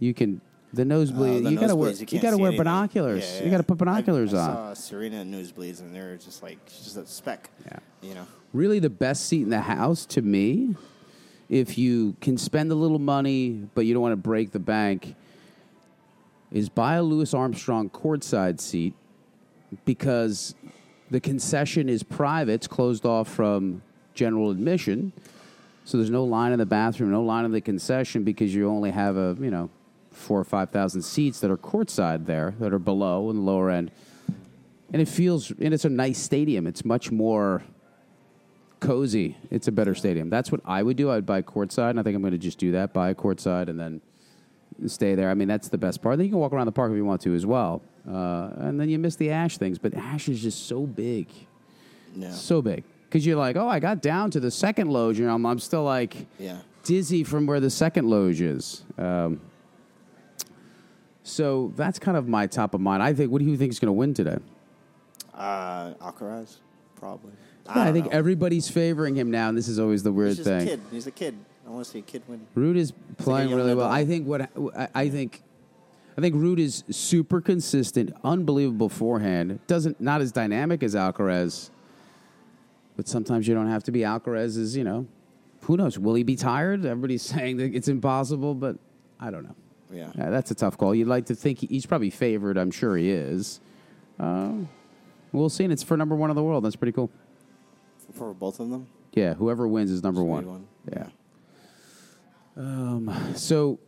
You 0.00 0.12
can 0.14 0.40
the 0.72 0.84
nosebleed. 0.84 1.42
Uh, 1.42 1.44
the 1.44 1.50
you 1.54 1.60
gotta 1.60 1.76
wear. 1.76 1.92
nosebleeds, 1.92 2.12
You, 2.12 2.20
gotta 2.20 2.36
wear 2.38 2.48
anything. 2.48 2.64
binoculars. 2.64 3.32
Yeah, 3.38 3.44
You 3.44 3.50
gotta 3.52 3.62
put 3.62 3.78
binoculars 3.78 4.34
I, 4.34 4.38
I 4.38 4.40
on. 4.48 4.74
saw 4.76 4.82
Serena 4.82 5.24
nosebleeds, 5.24 5.80
and 5.80 5.94
they're 5.94 6.16
just 6.16 6.42
like 6.42 6.64
just 6.66 6.96
a 6.96 7.06
speck. 7.06 7.50
Yeah. 7.66 7.78
you 8.02 8.14
know. 8.14 8.26
really 8.52 8.78
the 8.80 8.90
best 8.90 9.26
seat 9.26 9.42
in 9.42 9.50
the 9.50 9.60
house 9.60 10.04
to 10.06 10.22
me 10.22 10.74
if 11.48 11.76
you 11.76 12.16
can 12.20 12.38
spend 12.38 12.72
a 12.72 12.74
little 12.74 12.98
money 12.98 13.50
but 13.74 13.86
you 13.86 13.92
don't 13.92 14.02
want 14.02 14.12
to 14.12 14.16
break 14.16 14.52
the 14.52 14.58
bank 14.58 15.14
is 16.52 16.68
buy 16.68 16.94
a 16.94 17.02
Louis 17.02 17.34
Armstrong 17.34 17.90
courtside 17.90 18.60
seat 18.60 18.94
because 19.84 20.54
the 21.10 21.20
concession 21.20 21.88
is 21.88 22.02
private, 22.02 22.52
it's 22.52 22.66
closed 22.66 23.04
off 23.04 23.28
from 23.28 23.82
general 24.14 24.50
admission. 24.50 25.12
So 25.84 25.98
there's 25.98 26.10
no 26.10 26.24
line 26.24 26.52
in 26.52 26.58
the 26.58 26.66
bathroom, 26.66 27.10
no 27.10 27.22
line 27.22 27.44
in 27.44 27.52
the 27.52 27.60
concession 27.60 28.24
because 28.24 28.54
you 28.54 28.68
only 28.68 28.90
have 28.90 29.16
a, 29.16 29.36
you 29.38 29.50
know, 29.50 29.68
four 30.12 30.40
or 30.40 30.44
5,000 30.44 31.02
seats 31.02 31.40
that 31.40 31.50
are 31.50 31.56
courtside 31.56 32.26
there 32.26 32.54
that 32.60 32.72
are 32.72 32.78
below 32.78 33.28
in 33.30 33.36
the 33.36 33.42
lower 33.42 33.70
end. 33.70 33.90
And 34.92 35.02
it 35.02 35.08
feels, 35.08 35.50
and 35.50 35.74
it's 35.74 35.84
a 35.84 35.90
nice 35.90 36.18
stadium. 36.18 36.66
It's 36.66 36.84
much 36.84 37.10
more 37.10 37.64
cozy. 38.84 39.36
It's 39.50 39.68
a 39.68 39.72
better 39.72 39.94
stadium. 39.94 40.30
That's 40.30 40.52
what 40.52 40.60
I 40.64 40.82
would 40.82 40.96
do. 40.96 41.10
I'd 41.10 41.26
buy 41.26 41.42
courtside, 41.42 41.90
and 41.90 42.00
I 42.00 42.02
think 42.02 42.14
I'm 42.14 42.22
going 42.22 42.32
to 42.32 42.38
just 42.38 42.58
do 42.58 42.72
that. 42.72 42.92
Buy 42.92 43.10
a 43.10 43.14
courtside 43.14 43.68
and 43.68 43.78
then 43.78 44.00
stay 44.86 45.14
there. 45.14 45.30
I 45.30 45.34
mean, 45.34 45.48
that's 45.48 45.68
the 45.68 45.78
best 45.78 46.02
part. 46.02 46.16
Then 46.18 46.26
you 46.26 46.32
can 46.32 46.40
walk 46.40 46.52
around 46.52 46.66
the 46.66 46.72
park 46.72 46.90
if 46.90 46.96
you 46.96 47.04
want 47.04 47.22
to 47.22 47.34
as 47.34 47.46
well. 47.46 47.82
Uh, 48.08 48.50
and 48.56 48.78
then 48.78 48.88
you 48.88 48.98
miss 48.98 49.16
the 49.16 49.30
Ashe 49.30 49.56
things, 49.56 49.78
but 49.78 49.94
Ashe 49.94 50.28
is 50.28 50.42
just 50.42 50.66
so 50.66 50.86
big, 50.86 51.26
Yeah, 52.14 52.30
so 52.32 52.60
big. 52.60 52.84
Because 53.08 53.24
you're 53.24 53.38
like, 53.38 53.56
oh, 53.56 53.68
I 53.68 53.78
got 53.78 54.02
down 54.02 54.30
to 54.32 54.40
the 54.40 54.50
second 54.50 54.90
loge, 54.90 55.20
and 55.20 55.30
I'm, 55.30 55.46
I'm 55.46 55.58
still 55.58 55.84
like 55.84 56.26
yeah. 56.38 56.58
dizzy 56.82 57.24
from 57.24 57.46
where 57.46 57.60
the 57.60 57.70
second 57.70 58.10
loge 58.10 58.40
is. 58.40 58.82
Um, 58.98 59.40
so 61.22 61.72
that's 61.76 61.98
kind 61.98 62.16
of 62.16 62.28
my 62.28 62.46
top 62.46 62.74
of 62.74 62.80
mind. 62.80 63.02
I 63.02 63.14
think. 63.14 63.30
What 63.30 63.38
do 63.38 63.46
you 63.46 63.56
think 63.56 63.72
is 63.72 63.78
going 63.78 63.88
to 63.88 63.92
win 63.92 64.12
today? 64.12 64.36
Uh, 65.32 65.94
Alcaraz, 65.94 66.56
probably. 66.96 67.32
I, 67.68 67.84
don't 67.84 67.92
think 67.94 68.06
know. 68.06 68.12
everybody's 68.12 68.68
favoring 68.68 69.14
him 69.14 69.30
now, 69.30 69.48
and 69.48 69.56
this 69.56 69.68
is 69.68 69.78
always 69.78 70.02
the 70.02 70.12
weird 70.12 70.36
He's 70.36 70.44
thing. 70.44 70.62
a 70.62 70.64
kid. 70.64 70.80
He's 70.90 71.06
a 71.06 71.10
kid. 71.10 71.34
I 71.66 71.70
want 71.70 71.84
to 71.86 71.90
see 71.90 71.98
a 72.00 72.02
kid 72.02 72.22
win. 72.28 72.46
Ruud 72.56 72.76
is 72.76 72.92
playing 73.16 73.48
young 73.48 73.58
really 73.58 73.74
well. 73.74 73.86
adult. 73.86 73.98
I 73.98 74.04
think 74.04 74.26
what 74.26 74.42
I- 74.76 74.88
I 74.94 75.08
think, 75.08 75.42
I 76.16 76.20
think 76.20 76.34
Ruud 76.34 76.58
is 76.58 76.84
super 76.90 77.40
consistent, 77.40 78.12
unbelievable 78.22 78.88
forehand. 78.90 79.60
Doesn't 79.66 80.00
not 80.00 80.20
as 80.20 80.30
dynamic 80.30 80.82
as 80.82 80.94
Alcaraz, 80.94 81.70
but 82.96 83.08
sometimes 83.08 83.48
you 83.48 83.54
don't 83.54 83.68
have 83.68 83.82
to 83.84 83.92
be. 83.92 84.00
Alcaraz 84.00 84.58
is 84.58 84.76
you 84.76 84.84
know, 84.84 85.06
who 85.62 85.76
knows? 85.78 85.98
Will 85.98 86.14
he 86.14 86.22
be 86.22 86.36
tired? 86.36 86.84
Everybody's 86.84 87.22
saying 87.34 87.56
that 87.56 87.74
it's 87.74 87.88
impossible, 87.88 88.54
but 88.54 88.76
I 89.18 89.30
don't 89.30 89.44
know. 89.44 89.56
Yeah. 89.90 90.10
Yeah, 90.16 90.28
that's 90.30 90.50
a 90.50 90.54
tough 90.54 90.76
call. 90.76 90.94
You'd 90.94 91.08
like 91.08 91.26
to 91.26 91.34
think 91.34 91.60
he- 91.60 91.66
he's 91.68 91.86
probably 91.86 92.10
favored. 92.10 92.58
I'm 92.58 92.70
sure 92.70 92.96
he 92.96 93.10
is. 93.10 93.60
Uh, 94.20 94.52
we'll 95.32 95.48
see. 95.48 95.64
And 95.64 95.72
it's 95.72 95.82
for 95.82 95.96
number 95.96 96.14
one 96.14 96.30
in 96.30 96.36
the 96.36 96.42
world. 96.42 96.64
That's 96.64 96.76
pretty 96.76 96.92
cool. 96.92 97.10
For 98.14 98.32
both 98.32 98.60
of 98.60 98.70
them. 98.70 98.86
Yeah, 99.12 99.34
whoever 99.34 99.68
wins 99.68 99.90
is 99.90 100.02
number 100.02 100.20
Three, 100.22 100.28
one. 100.30 100.66
Yeah. 100.90 101.08
So 103.34 103.78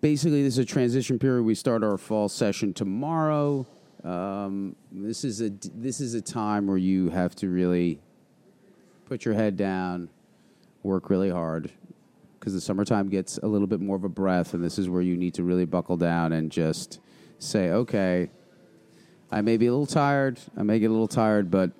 basically, 0.00 0.42
this 0.42 0.54
is 0.54 0.58
a 0.58 0.64
transition 0.64 1.18
period. 1.18 1.44
We 1.44 1.54
start 1.54 1.82
our 1.82 1.96
fall 1.96 2.28
session 2.28 2.74
tomorrow. 2.74 3.66
Um, 4.04 4.76
this 4.90 5.24
is 5.24 5.40
a 5.40 5.50
this 5.74 6.00
is 6.00 6.14
a 6.14 6.20
time 6.20 6.66
where 6.66 6.76
you 6.76 7.10
have 7.10 7.34
to 7.36 7.48
really 7.48 8.00
put 9.06 9.24
your 9.24 9.34
head 9.34 9.56
down, 9.56 10.08
work 10.82 11.10
really 11.10 11.30
hard, 11.30 11.70
because 12.38 12.54
the 12.54 12.60
summertime 12.60 13.08
gets 13.08 13.38
a 13.38 13.46
little 13.46 13.66
bit 13.66 13.80
more 13.80 13.96
of 13.96 14.04
a 14.04 14.08
breath, 14.08 14.54
and 14.54 14.64
this 14.64 14.78
is 14.78 14.88
where 14.88 15.02
you 15.02 15.16
need 15.16 15.34
to 15.34 15.42
really 15.44 15.64
buckle 15.66 15.96
down 15.96 16.32
and 16.32 16.50
just 16.50 17.00
say, 17.38 17.70
okay, 17.70 18.30
I 19.30 19.40
may 19.42 19.56
be 19.56 19.66
a 19.66 19.70
little 19.70 19.86
tired, 19.86 20.40
I 20.56 20.62
may 20.62 20.78
get 20.78 20.86
a 20.86 20.92
little 20.92 21.08
tired, 21.08 21.50
but 21.50 21.72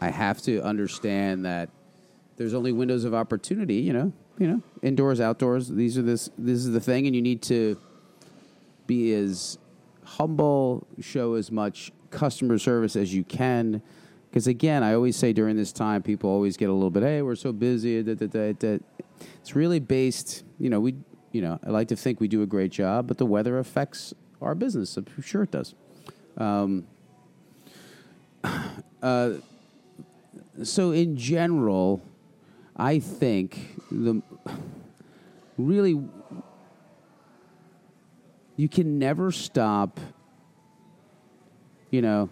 I 0.00 0.10
have 0.10 0.42
to 0.42 0.60
understand 0.62 1.44
that 1.44 1.70
there's 2.36 2.54
only 2.54 2.72
windows 2.72 3.04
of 3.04 3.14
opportunity. 3.14 3.76
You 3.76 3.92
know, 3.92 4.12
you 4.38 4.46
know, 4.46 4.62
indoors, 4.82 5.20
outdoors. 5.20 5.68
These 5.68 5.96
are 5.98 6.02
this. 6.02 6.30
This 6.36 6.58
is 6.58 6.72
the 6.72 6.80
thing, 6.80 7.06
and 7.06 7.16
you 7.16 7.22
need 7.22 7.42
to 7.42 7.78
be 8.86 9.14
as 9.14 9.58
humble, 10.04 10.86
show 11.00 11.34
as 11.34 11.50
much 11.50 11.92
customer 12.10 12.58
service 12.58 12.96
as 12.96 13.12
you 13.14 13.24
can. 13.24 13.82
Because 14.30 14.46
again, 14.46 14.82
I 14.82 14.94
always 14.94 15.16
say 15.16 15.32
during 15.32 15.56
this 15.56 15.72
time, 15.72 16.02
people 16.02 16.28
always 16.30 16.56
get 16.56 16.68
a 16.68 16.72
little 16.72 16.90
bit, 16.90 17.02
"Hey, 17.02 17.22
we're 17.22 17.36
so 17.36 17.52
busy." 17.52 18.02
Da. 18.02 18.78
It's 19.40 19.56
really 19.56 19.80
based. 19.80 20.44
You 20.58 20.70
know, 20.70 20.80
we. 20.80 20.94
You 21.32 21.42
know, 21.42 21.58
I 21.66 21.70
like 21.70 21.88
to 21.88 21.96
think 21.96 22.18
we 22.18 22.28
do 22.28 22.40
a 22.40 22.46
great 22.46 22.70
job, 22.70 23.06
but 23.08 23.18
the 23.18 23.26
weather 23.26 23.58
affects 23.58 24.14
our 24.40 24.54
business. 24.54 24.96
I'm 24.96 25.04
sure 25.22 25.42
it 25.42 25.50
does. 25.50 25.74
Um, 26.38 26.86
uh, 29.02 29.32
so 30.62 30.92
in 30.92 31.16
general, 31.16 32.02
I 32.76 32.98
think 32.98 33.58
the 33.90 34.22
really 35.58 36.00
you 38.56 38.68
can 38.68 38.98
never 38.98 39.30
stop. 39.30 40.00
You 41.90 42.02
know, 42.02 42.30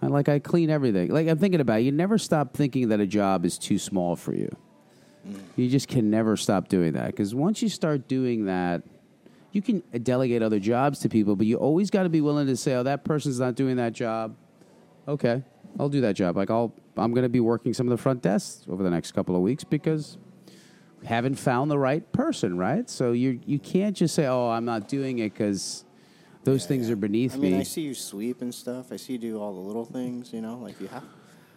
I 0.00 0.06
like 0.06 0.28
I 0.28 0.38
clean 0.38 0.70
everything. 0.70 1.10
Like 1.10 1.28
I'm 1.28 1.38
thinking 1.38 1.60
about 1.60 1.80
it, 1.80 1.82
you 1.82 1.92
never 1.92 2.18
stop 2.18 2.54
thinking 2.54 2.88
that 2.88 3.00
a 3.00 3.06
job 3.06 3.44
is 3.44 3.58
too 3.58 3.78
small 3.78 4.16
for 4.16 4.34
you. 4.34 4.54
Mm. 5.26 5.40
You 5.56 5.68
just 5.68 5.88
can 5.88 6.10
never 6.10 6.36
stop 6.36 6.68
doing 6.68 6.92
that 6.94 7.06
because 7.06 7.34
once 7.34 7.62
you 7.62 7.68
start 7.68 8.08
doing 8.08 8.46
that, 8.46 8.82
you 9.52 9.62
can 9.62 9.82
delegate 10.02 10.42
other 10.42 10.58
jobs 10.58 10.98
to 11.00 11.08
people, 11.08 11.36
but 11.36 11.46
you 11.46 11.56
always 11.56 11.90
got 11.90 12.02
to 12.02 12.08
be 12.08 12.20
willing 12.20 12.46
to 12.48 12.56
say, 12.56 12.74
"Oh, 12.74 12.82
that 12.82 13.04
person's 13.04 13.38
not 13.38 13.54
doing 13.54 13.76
that 13.76 13.92
job." 13.92 14.34
Okay, 15.06 15.42
I'll 15.78 15.88
do 15.88 16.00
that 16.00 16.16
job. 16.16 16.36
Like 16.36 16.50
I'll 16.50 16.74
I'm 16.96 17.12
going 17.12 17.24
to 17.24 17.28
be 17.28 17.40
working 17.40 17.74
some 17.74 17.86
of 17.86 17.90
the 17.90 17.96
front 18.02 18.22
desks 18.22 18.66
over 18.68 18.82
the 18.82 18.90
next 18.90 19.12
couple 19.12 19.34
of 19.34 19.42
weeks 19.42 19.64
because 19.64 20.16
we 21.00 21.06
haven't 21.08 21.34
found 21.36 21.70
the 21.70 21.78
right 21.78 22.10
person, 22.12 22.56
right? 22.56 22.88
So 22.88 23.12
you 23.12 23.40
you 23.46 23.58
can't 23.58 23.96
just 23.96 24.14
say, 24.14 24.26
"Oh, 24.26 24.48
I'm 24.50 24.64
not 24.64 24.88
doing 24.88 25.18
it 25.18 25.32
because 25.32 25.84
those 26.44 26.62
Yeah, 26.62 26.68
things 26.68 26.86
yeah. 26.88 26.92
are 26.92 26.96
beneath 26.96 27.34
I 27.34 27.38
mean, 27.38 27.52
me." 27.54 27.58
I 27.60 27.62
see 27.64 27.82
you 27.82 27.94
sweep 27.94 28.42
and 28.42 28.54
stuff. 28.54 28.92
I 28.92 28.96
see 28.96 29.14
you 29.14 29.18
do 29.18 29.38
all 29.40 29.52
the 29.52 29.60
little 29.60 29.84
things. 29.84 30.32
You 30.32 30.40
know, 30.40 30.56
like 30.58 30.80
you 30.80 30.86
have. 30.88 31.02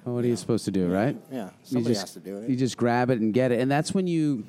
Well, 0.05 0.15
what 0.15 0.23
are 0.23 0.27
you 0.27 0.35
supposed 0.37 0.65
to 0.65 0.71
do, 0.71 0.87
right? 0.87 1.17
Yeah, 1.31 1.49
somebody 1.63 1.93
just, 1.93 2.01
has 2.01 2.13
to 2.13 2.19
do 2.19 2.37
it. 2.37 2.49
You 2.49 2.55
just 2.55 2.77
grab 2.77 3.09
it 3.09 3.19
and 3.19 3.33
get 3.33 3.51
it, 3.51 3.59
and 3.59 3.69
that's 3.69 3.93
when 3.93 4.07
you, 4.07 4.45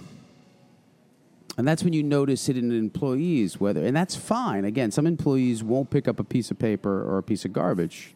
and 1.56 1.66
that's 1.66 1.82
when 1.82 1.92
you 1.92 2.02
notice 2.04 2.48
it 2.48 2.56
in 2.56 2.70
employees. 2.70 3.58
Whether 3.60 3.84
and 3.84 3.96
that's 3.96 4.14
fine. 4.14 4.64
Again, 4.64 4.90
some 4.90 5.06
employees 5.06 5.62
won't 5.64 5.90
pick 5.90 6.06
up 6.08 6.20
a 6.20 6.24
piece 6.24 6.50
of 6.50 6.58
paper 6.58 7.02
or 7.02 7.18
a 7.18 7.22
piece 7.22 7.44
of 7.44 7.52
garbage, 7.52 8.14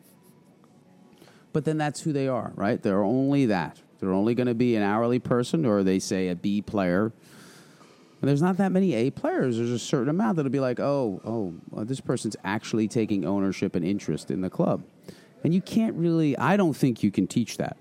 but 1.53 1.65
then 1.65 1.79
that's 1.79 2.01
who 2.01 2.13
they 2.13 2.29
are, 2.29 2.53
right? 2.55 2.83
They're 2.83 3.05
only 3.05 3.47
that. 3.47 3.81
They're 4.01 4.13
only 4.13 4.35
going 4.35 4.49
to 4.49 4.55
be 4.55 4.75
an 4.75 4.83
hourly 4.83 5.19
person, 5.19 5.65
or 5.65 5.83
they 5.83 5.99
say 5.99 6.29
a 6.29 6.35
B 6.35 6.61
player. 6.61 7.13
And 8.21 8.29
there's 8.29 8.43
not 8.43 8.57
that 8.57 8.73
many 8.73 8.95
A 8.95 9.11
players. 9.11 9.57
There's 9.57 9.71
a 9.71 9.79
certain 9.79 10.09
amount 10.09 10.37
that'll 10.37 10.51
be 10.51 10.61
like, 10.61 10.81
oh, 10.81 11.21
oh, 11.25 11.55
well, 11.71 11.85
this 11.85 12.01
person's 12.01 12.37
actually 12.45 12.89
taking 12.89 13.25
ownership 13.25 13.77
and 13.77 13.85
interest 13.85 14.31
in 14.31 14.41
the 14.41 14.51
club. 14.51 14.83
And 15.45 15.53
you 15.53 15.61
can't 15.61 15.95
really, 15.97 16.37
I 16.37 16.57
don't 16.57 16.75
think 16.75 17.03
you 17.03 17.11
can 17.11 17.27
teach 17.27 17.59
that. 17.59 17.77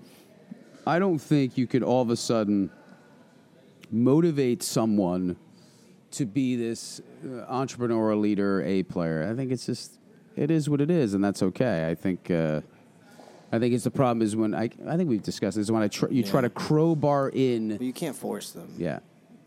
I 0.86 0.98
don't 0.98 1.18
think 1.18 1.56
you 1.56 1.66
could 1.66 1.82
all 1.82 2.02
of 2.02 2.10
a 2.10 2.16
sudden 2.16 2.70
motivate 3.90 4.62
someone 4.62 5.36
to 6.12 6.26
be 6.26 6.56
this 6.56 7.00
uh, 7.24 7.46
entrepreneurial 7.52 8.20
leader, 8.20 8.62
A 8.62 8.82
player. 8.82 9.28
I 9.30 9.36
think 9.36 9.52
it's 9.52 9.66
just, 9.66 9.98
it 10.36 10.50
is 10.50 10.68
what 10.68 10.80
it 10.80 10.90
is, 10.90 11.14
and 11.14 11.22
that's 11.24 11.42
okay. 11.42 11.88
I 11.88 11.94
think. 11.94 12.30
Uh, 12.30 12.60
I 13.52 13.58
think 13.58 13.74
it's 13.74 13.84
the 13.84 13.90
problem 13.90 14.22
is 14.22 14.34
when 14.34 14.54
I, 14.54 14.70
I 14.88 14.96
think 14.96 15.10
we've 15.10 15.22
discussed 15.22 15.56
this 15.58 15.70
when 15.70 15.82
I 15.82 15.88
tr- 15.88 16.08
you 16.10 16.22
try 16.22 16.40
to 16.40 16.48
crowbar 16.50 17.28
in 17.34 17.76
But 17.76 17.82
you 17.82 17.92
can't 17.92 18.16
force 18.16 18.50
them. 18.52 18.72
yeah 18.78 19.00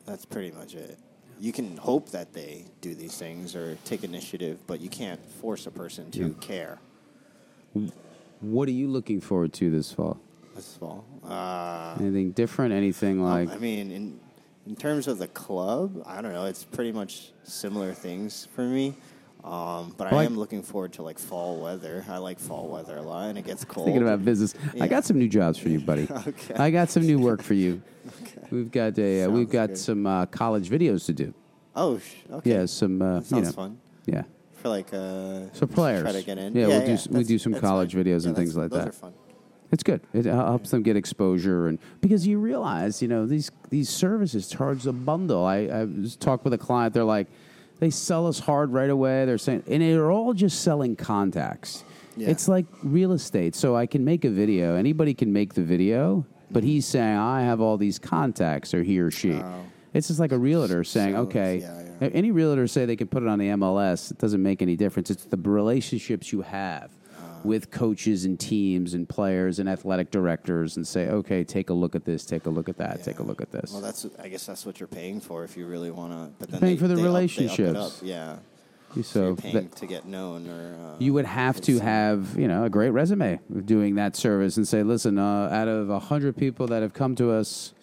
That's 0.06 0.26
pretty 0.26 0.52
much 0.52 0.76
it. 0.76 1.00
You 1.40 1.52
can 1.52 1.76
hope 1.76 2.12
that 2.12 2.32
they 2.32 2.66
do 2.82 2.94
these 2.96 3.18
things 3.18 3.56
or 3.56 3.78
take 3.84 4.04
initiative, 4.04 4.60
but 4.68 4.80
you 4.80 4.90
can't 4.90 5.20
force 5.42 5.66
a 5.66 5.72
person 5.72 6.10
to 6.12 6.34
care. 6.40 6.80
What 8.40 8.70
are 8.70 8.72
you 8.72 8.88
looking 8.88 9.20
forward 9.20 9.52
to 9.54 9.70
this 9.70 9.92
fall? 9.92 10.18
This 10.56 10.78
fall. 10.78 11.04
Uh, 11.28 11.98
Anything 12.00 12.32
different? 12.32 12.74
Anything 12.74 13.22
like? 13.22 13.50
I 13.52 13.58
mean, 13.58 13.92
in 13.92 14.20
in 14.68 14.76
terms 14.76 15.08
of 15.08 15.18
the 15.18 15.28
club, 15.28 16.02
I 16.08 16.22
don't 16.22 16.32
know. 16.34 16.46
It's 16.46 16.64
pretty 16.64 16.92
much 16.94 17.32
similar 17.44 17.94
things 17.94 18.48
for 18.56 18.64
me. 18.64 18.96
Um, 19.46 19.94
but 19.96 20.08
I 20.12 20.16
Like- 20.16 20.26
am 20.26 20.38
looking 20.38 20.64
forward 20.64 20.94
to 20.94 21.04
like 21.04 21.20
fall 21.20 21.62
weather. 21.62 22.04
I 22.10 22.18
like 22.18 22.40
fall 22.40 22.68
weather 22.68 22.98
a 22.98 23.02
lot, 23.04 23.30
and 23.30 23.38
it 23.38 23.46
gets 23.46 23.64
cold. 23.64 23.86
Thinking 23.86 24.02
about 24.02 24.26
business. 24.26 24.56
I 24.82 24.88
got 24.88 25.06
some 25.06 25.20
new 25.20 25.28
jobs 25.30 25.60
for 25.60 25.70
you, 25.70 25.80
buddy. 25.80 26.08
Okay. 26.28 26.56
I 26.56 26.72
got 26.72 26.90
some 26.90 27.04
new 27.06 27.20
work 27.20 27.44
for 27.44 27.54
you. 27.54 27.82
okay. 28.24 28.42
We've 28.50 28.72
got 28.72 28.98
a 28.98 29.24
uh, 29.26 29.30
we've 29.30 29.50
got 29.50 29.70
good. 29.70 29.78
some 29.78 30.08
uh, 30.08 30.26
college 30.26 30.70
videos 30.70 31.06
to 31.06 31.14
do. 31.14 31.34
Oh, 31.76 32.00
sh- 32.00 32.04
okay. 32.32 32.50
Yeah, 32.52 32.66
some 32.66 33.02
uh, 33.02 33.20
That 33.20 33.20
you 33.20 33.24
sounds 33.30 33.46
know, 33.48 33.52
fun. 33.52 33.78
Yeah, 34.08 34.24
For 34.56 34.70
like 34.70 34.92
uh, 34.94 35.52
so 35.54 35.68
players. 35.68 36.02
try 36.02 36.12
to 36.14 36.24
get 36.24 36.38
in. 36.40 36.56
Yeah, 36.56 36.68
we'll 36.68 36.86
do 36.86 36.94
s- 36.94 37.08
we 37.08 37.24
do 37.24 37.38
some 37.38 37.54
college 37.54 37.94
videos 37.94 38.22
Yeah, 38.24 38.30
and 38.30 38.36
things 38.38 38.56
like 38.58 38.72
those 38.72 38.80
that. 38.80 38.88
are 38.90 38.92
fun. 38.94 39.14
It's 39.72 39.84
good. 39.84 40.02
It 40.14 40.26
helps 40.26 40.72
them 40.72 40.82
get 40.84 40.96
exposure, 40.96 41.68
and 41.68 41.78
because 42.02 42.26
you 42.26 42.40
realize, 42.40 43.02
you 43.02 43.08
know, 43.08 43.28
these 43.28 43.52
these 43.70 43.90
services 43.90 44.48
charge 44.48 44.88
a 44.88 44.94
bundle. 44.94 45.46
I, 45.46 45.58
I 45.82 45.88
talked 46.20 46.46
with 46.46 46.54
a 46.54 46.58
client. 46.58 46.94
They're 46.96 47.04
like, 47.04 47.28
they 47.80 47.90
sell 47.90 48.28
us 48.28 48.40
hard 48.40 48.72
right 48.72 48.90
away. 48.90 49.26
They're 49.26 49.38
saying, 49.38 49.64
and 49.68 49.82
they're 49.82 50.12
all 50.12 50.34
just 50.34 50.62
selling 50.62 50.96
contacts. 50.96 51.84
Yeah. 52.18 52.30
It's 52.30 52.48
like 52.48 52.66
real 52.84 53.12
estate. 53.12 53.56
So 53.56 53.76
I 53.76 53.86
can 53.86 54.06
make 54.06 54.24
a 54.24 54.30
video. 54.30 54.76
Anybody 54.76 55.14
can 55.14 55.34
make 55.34 55.54
the 55.54 55.64
video, 55.64 56.26
but 56.50 56.64
he's 56.64 56.86
saying 56.86 57.18
I 57.18 57.42
have 57.42 57.60
all 57.60 57.78
these 57.78 58.00
contacts, 58.00 58.74
or 58.74 58.84
he 58.84 59.00
or 59.00 59.12
she. 59.12 59.34
Oh. 59.34 59.66
It's 59.94 60.08
just 60.08 60.20
like 60.20 60.34
a 60.34 60.38
realtor 60.38 60.84
saying, 60.84 61.16
So, 61.16 61.22
okay, 61.22 61.60
yeah, 61.60 61.84
yeah. 62.02 62.10
any 62.14 62.32
realtor 62.32 62.68
say 62.68 62.86
they 62.86 62.98
can 62.98 63.08
put 63.08 63.24
it 63.24 63.30
on 63.30 63.40
the 63.40 63.48
MLS. 63.50 64.12
It 64.12 64.18
doesn't 64.18 64.44
make 64.44 64.62
any 64.62 64.76
difference. 64.76 65.10
It's 65.10 65.24
the 65.26 65.38
relationships 65.38 66.34
you 66.34 66.42
have. 66.42 66.92
With 67.46 67.72
coaches 67.72 68.26
and 68.26 68.40
teams 68.40 68.94
and 68.94 69.08
players 69.08 69.60
and 69.60 69.70
athletic 69.70 70.12
directors, 70.12 70.76
and 70.78 70.86
say, 70.88 71.08
okay, 71.10 71.44
take 71.44 71.70
a 71.70 71.74
look 71.74 71.96
at 71.96 72.04
this, 72.06 72.26
take 72.26 72.46
a 72.46 72.50
look 72.50 72.68
at 72.70 72.78
that, 72.78 73.04
take 73.04 73.20
a 73.20 73.24
look 73.24 73.42
at 73.42 73.52
this. 73.52 73.72
Well, 73.72 73.82
that's 73.82 74.06
I 74.22 74.28
guess 74.28 74.46
that's 74.46 74.66
what 74.66 74.80
you're 74.80 74.88
paying 74.88 75.20
for 75.22 75.44
if 75.44 75.56
you 75.56 75.66
really 75.68 75.92
want 75.92 76.12
to. 76.14 76.32
But 76.40 76.50
then 76.52 76.60
Paying 76.60 76.76
they, 76.76 76.82
for 76.82 76.88
the 76.88 76.96
they 76.96 77.02
up- 77.02 77.06
up 77.08 77.14
relationships. 77.14 78.02
Yeah. 78.04 78.38
so 78.96 79.02
So 79.02 79.24
you're 79.28 79.36
paying 79.36 79.54
that- 79.56 79.76
to 79.78 79.86
get 79.86 80.06
known, 80.06 80.50
or 80.50 80.76
uh, 80.94 80.96
you 81.00 81.14
would 81.14 81.26
have 81.26 81.62
to 81.62 81.80
have 81.80 82.38
you 82.38 82.48
know 82.48 82.64
a 82.66 82.70
great 82.70 82.90
resume 82.92 83.40
doing 83.66 83.96
that 83.96 84.16
service 84.16 84.58
and 84.58 84.68
say, 84.68 84.84
listen, 84.84 85.18
uh, 85.20 85.50
out 85.52 85.68
of 85.68 85.90
hundred 86.04 86.36
people 86.38 86.68
that 86.68 86.82
have 86.82 86.94
come 86.94 87.16
to 87.16 87.32
us, 87.32 87.74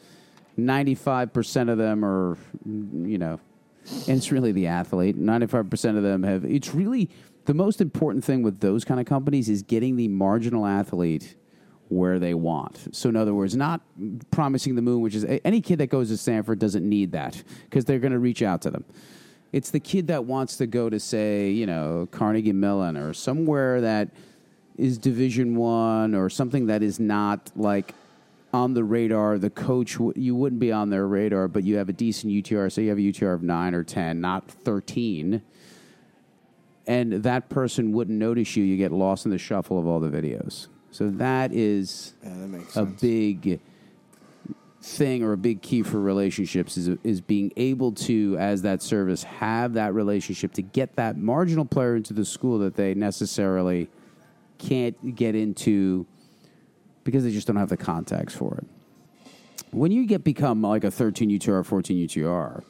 ninety 0.57 0.95
five 0.95 1.33
percent 1.33 1.71
of 1.71 1.78
them 1.78 2.04
are, 2.04 2.37
you 2.64 3.19
know, 3.19 3.38
and 4.09 4.16
it's 4.16 4.33
really 4.33 4.52
the 4.52 4.66
athlete. 4.69 5.16
Ninety 5.16 5.47
five 5.47 5.69
percent 5.71 5.97
of 5.97 6.02
them 6.02 6.23
have. 6.23 6.45
It's 6.45 6.75
really 6.75 7.11
the 7.44 7.54
most 7.54 7.80
important 7.80 8.25
thing 8.25 8.42
with 8.42 8.61
those 8.61 8.84
kind 8.84 9.00
of 9.00 9.06
companies 9.06 9.49
is 9.49 9.62
getting 9.62 9.96
the 9.96 10.08
marginal 10.08 10.66
athlete 10.66 11.37
where 11.88 12.18
they 12.18 12.34
want. 12.34 12.88
So 12.92 13.08
in 13.08 13.16
other 13.16 13.34
words, 13.34 13.54
not 13.54 13.82
promising 14.30 14.75
the 14.76 14.82
moon, 14.82 15.00
which 15.00 15.14
is 15.14 15.26
any 15.44 15.61
kid 15.61 15.78
that 15.78 15.88
goes 15.88 16.08
to 16.08 16.16
Stanford 16.16 16.58
doesn't 16.58 16.88
need 16.88 17.12
that 17.12 17.42
because 17.64 17.84
they're 17.84 17.99
going 17.99 18.12
to 18.12 18.18
reach 18.18 18.42
out 18.42 18.62
to 18.62 18.70
them. 18.70 18.84
It's 19.52 19.70
the 19.70 19.80
kid 19.80 20.06
that 20.06 20.25
wants 20.25 20.56
to 20.56 20.66
go 20.66 20.88
to 20.88 20.99
say, 20.99 21.50
you 21.50 21.66
know, 21.66 22.08
Carnegie 22.11 22.52
Mellon 22.52 22.96
or 22.96 23.12
somewhere 23.12 23.82
that 23.82 24.08
is 24.78 24.96
Division 24.96 25.54
1 25.54 26.14
or 26.14 26.30
something 26.30 26.66
that 26.66 26.82
is 26.82 26.99
not 26.99 27.50
like 27.54 27.94
on 28.54 28.72
the 28.72 28.84
radar. 28.84 29.37
The 29.37 29.50
coach 29.50 29.99
you 30.16 30.34
wouldn't 30.34 30.61
be 30.61 30.72
on 30.72 30.88
their 30.88 31.06
radar, 31.06 31.49
but 31.49 31.64
you 31.64 31.76
have 31.76 31.90
a 31.90 31.92
decent 31.92 32.32
UTR, 32.32 32.72
So 32.72 32.80
you 32.80 32.88
have 32.88 32.99
a 32.99 33.02
UTR 33.02 33.34
of 33.34 33.42
9 33.42 33.75
or 33.75 33.84
10, 33.84 34.20
not 34.20 34.50
13. 34.50 35.42
And 36.87 37.12
that 37.23 37.49
person 37.49 37.93
wouldn't 37.93 38.19
notice 38.19 38.57
you, 38.57 38.65
you 38.65 38.77
get 38.77 38.93
lost 38.93 39.25
in 39.25 39.31
the 39.31 39.39
shuffle 39.39 39.79
of 39.79 39.87
all 39.87 40.01
the 40.01 40.09
videos. 40.09 40.67
So 40.91 41.11
that 41.11 41.53
is 41.53 42.15
Yeah, 42.23 42.31
that 42.47 42.61
a 42.61 42.71
sense. 42.71 43.01
big 43.01 43.61
thing 44.83 45.23
or 45.23 45.33
a 45.33 45.37
big 45.37 45.62
key 45.62 45.81
for 45.83 46.01
relationships 46.01 46.77
is 46.77 46.89
is 47.05 47.21
being 47.21 47.53
able 47.57 47.93
to 47.93 48.37
as 48.41 48.62
that 48.62 48.83
service 48.83 49.23
have 49.23 49.75
that 49.75 49.95
relationship 49.95 50.53
to 50.53 50.61
get 50.61 50.97
that 50.97 51.17
marginal 51.17 51.65
player 51.65 51.95
into 51.95 52.12
the 52.12 52.25
school 52.25 52.59
that 52.59 52.75
they 52.75 52.93
necessarily 52.93 53.89
can't 54.59 55.15
get 55.15 55.37
into 55.37 56.05
because 57.05 57.23
they 57.23 57.31
just 57.31 57.47
don't 57.47 57.57
have 57.57 57.69
the 57.69 57.77
contacts 57.77 58.35
for 58.35 58.57
it. 58.57 58.67
When 59.71 59.93
you 59.93 60.05
get 60.05 60.25
become 60.25 60.62
like 60.62 60.83
a 60.85 60.91
13 60.91 61.31
UTR, 61.31 61.65
14 61.65 62.09
UTR, 62.09 62.65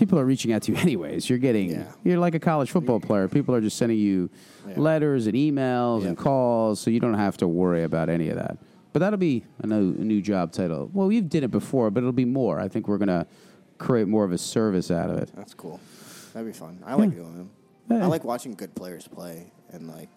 people 0.00 0.18
are 0.18 0.24
reaching 0.24 0.52
out 0.52 0.62
to 0.62 0.72
you 0.72 0.78
anyways. 0.86 1.28
You're 1.30 1.38
getting 1.38 1.70
Yeah. 1.70 1.84
you're 2.02 2.18
like 2.18 2.34
a 2.34 2.40
college 2.40 2.70
football 2.72 2.98
player. 2.98 3.28
People 3.28 3.54
are 3.54 3.60
just 3.60 3.76
sending 3.76 3.98
you 3.98 4.28
Yeah. 4.66 4.74
letters 4.80 5.26
and 5.26 5.34
emails 5.36 6.04
and 6.04 6.16
calls, 6.16 6.80
so 6.80 6.90
you 6.90 6.98
don't 6.98 7.14
have 7.14 7.36
to 7.38 7.46
worry 7.46 7.84
about 7.84 8.08
any 8.08 8.28
of 8.30 8.36
that. 8.36 8.58
But 8.92 8.98
that'll 9.00 9.18
be 9.18 9.44
a 9.62 9.66
new, 9.68 9.76
a 9.76 10.04
new 10.04 10.20
job 10.20 10.50
title. 10.52 10.90
Well, 10.92 11.06
we've 11.06 11.28
did 11.28 11.44
it 11.44 11.50
before, 11.52 11.90
but 11.92 12.00
it'll 12.02 12.12
be 12.12 12.24
more. 12.24 12.58
I 12.58 12.66
think 12.66 12.88
we're 12.88 12.98
gonna 12.98 13.26
create 13.78 14.08
more 14.08 14.24
of 14.24 14.32
a 14.32 14.38
service 14.38 14.90
out 14.90 15.10
of 15.10 15.18
it. 15.18 15.30
That's 15.36 15.54
cool. 15.54 15.78
That'd 16.32 16.46
be 16.52 16.58
fun. 16.58 16.80
I 16.84 16.94
like 16.94 17.10
doing 17.14 17.36
them. 17.36 17.50
Yeah. 17.88 18.04
I 18.04 18.06
like 18.06 18.24
watching 18.24 18.54
good 18.54 18.74
players 18.74 19.06
play 19.06 19.52
and 19.70 19.86
like. 19.86 20.08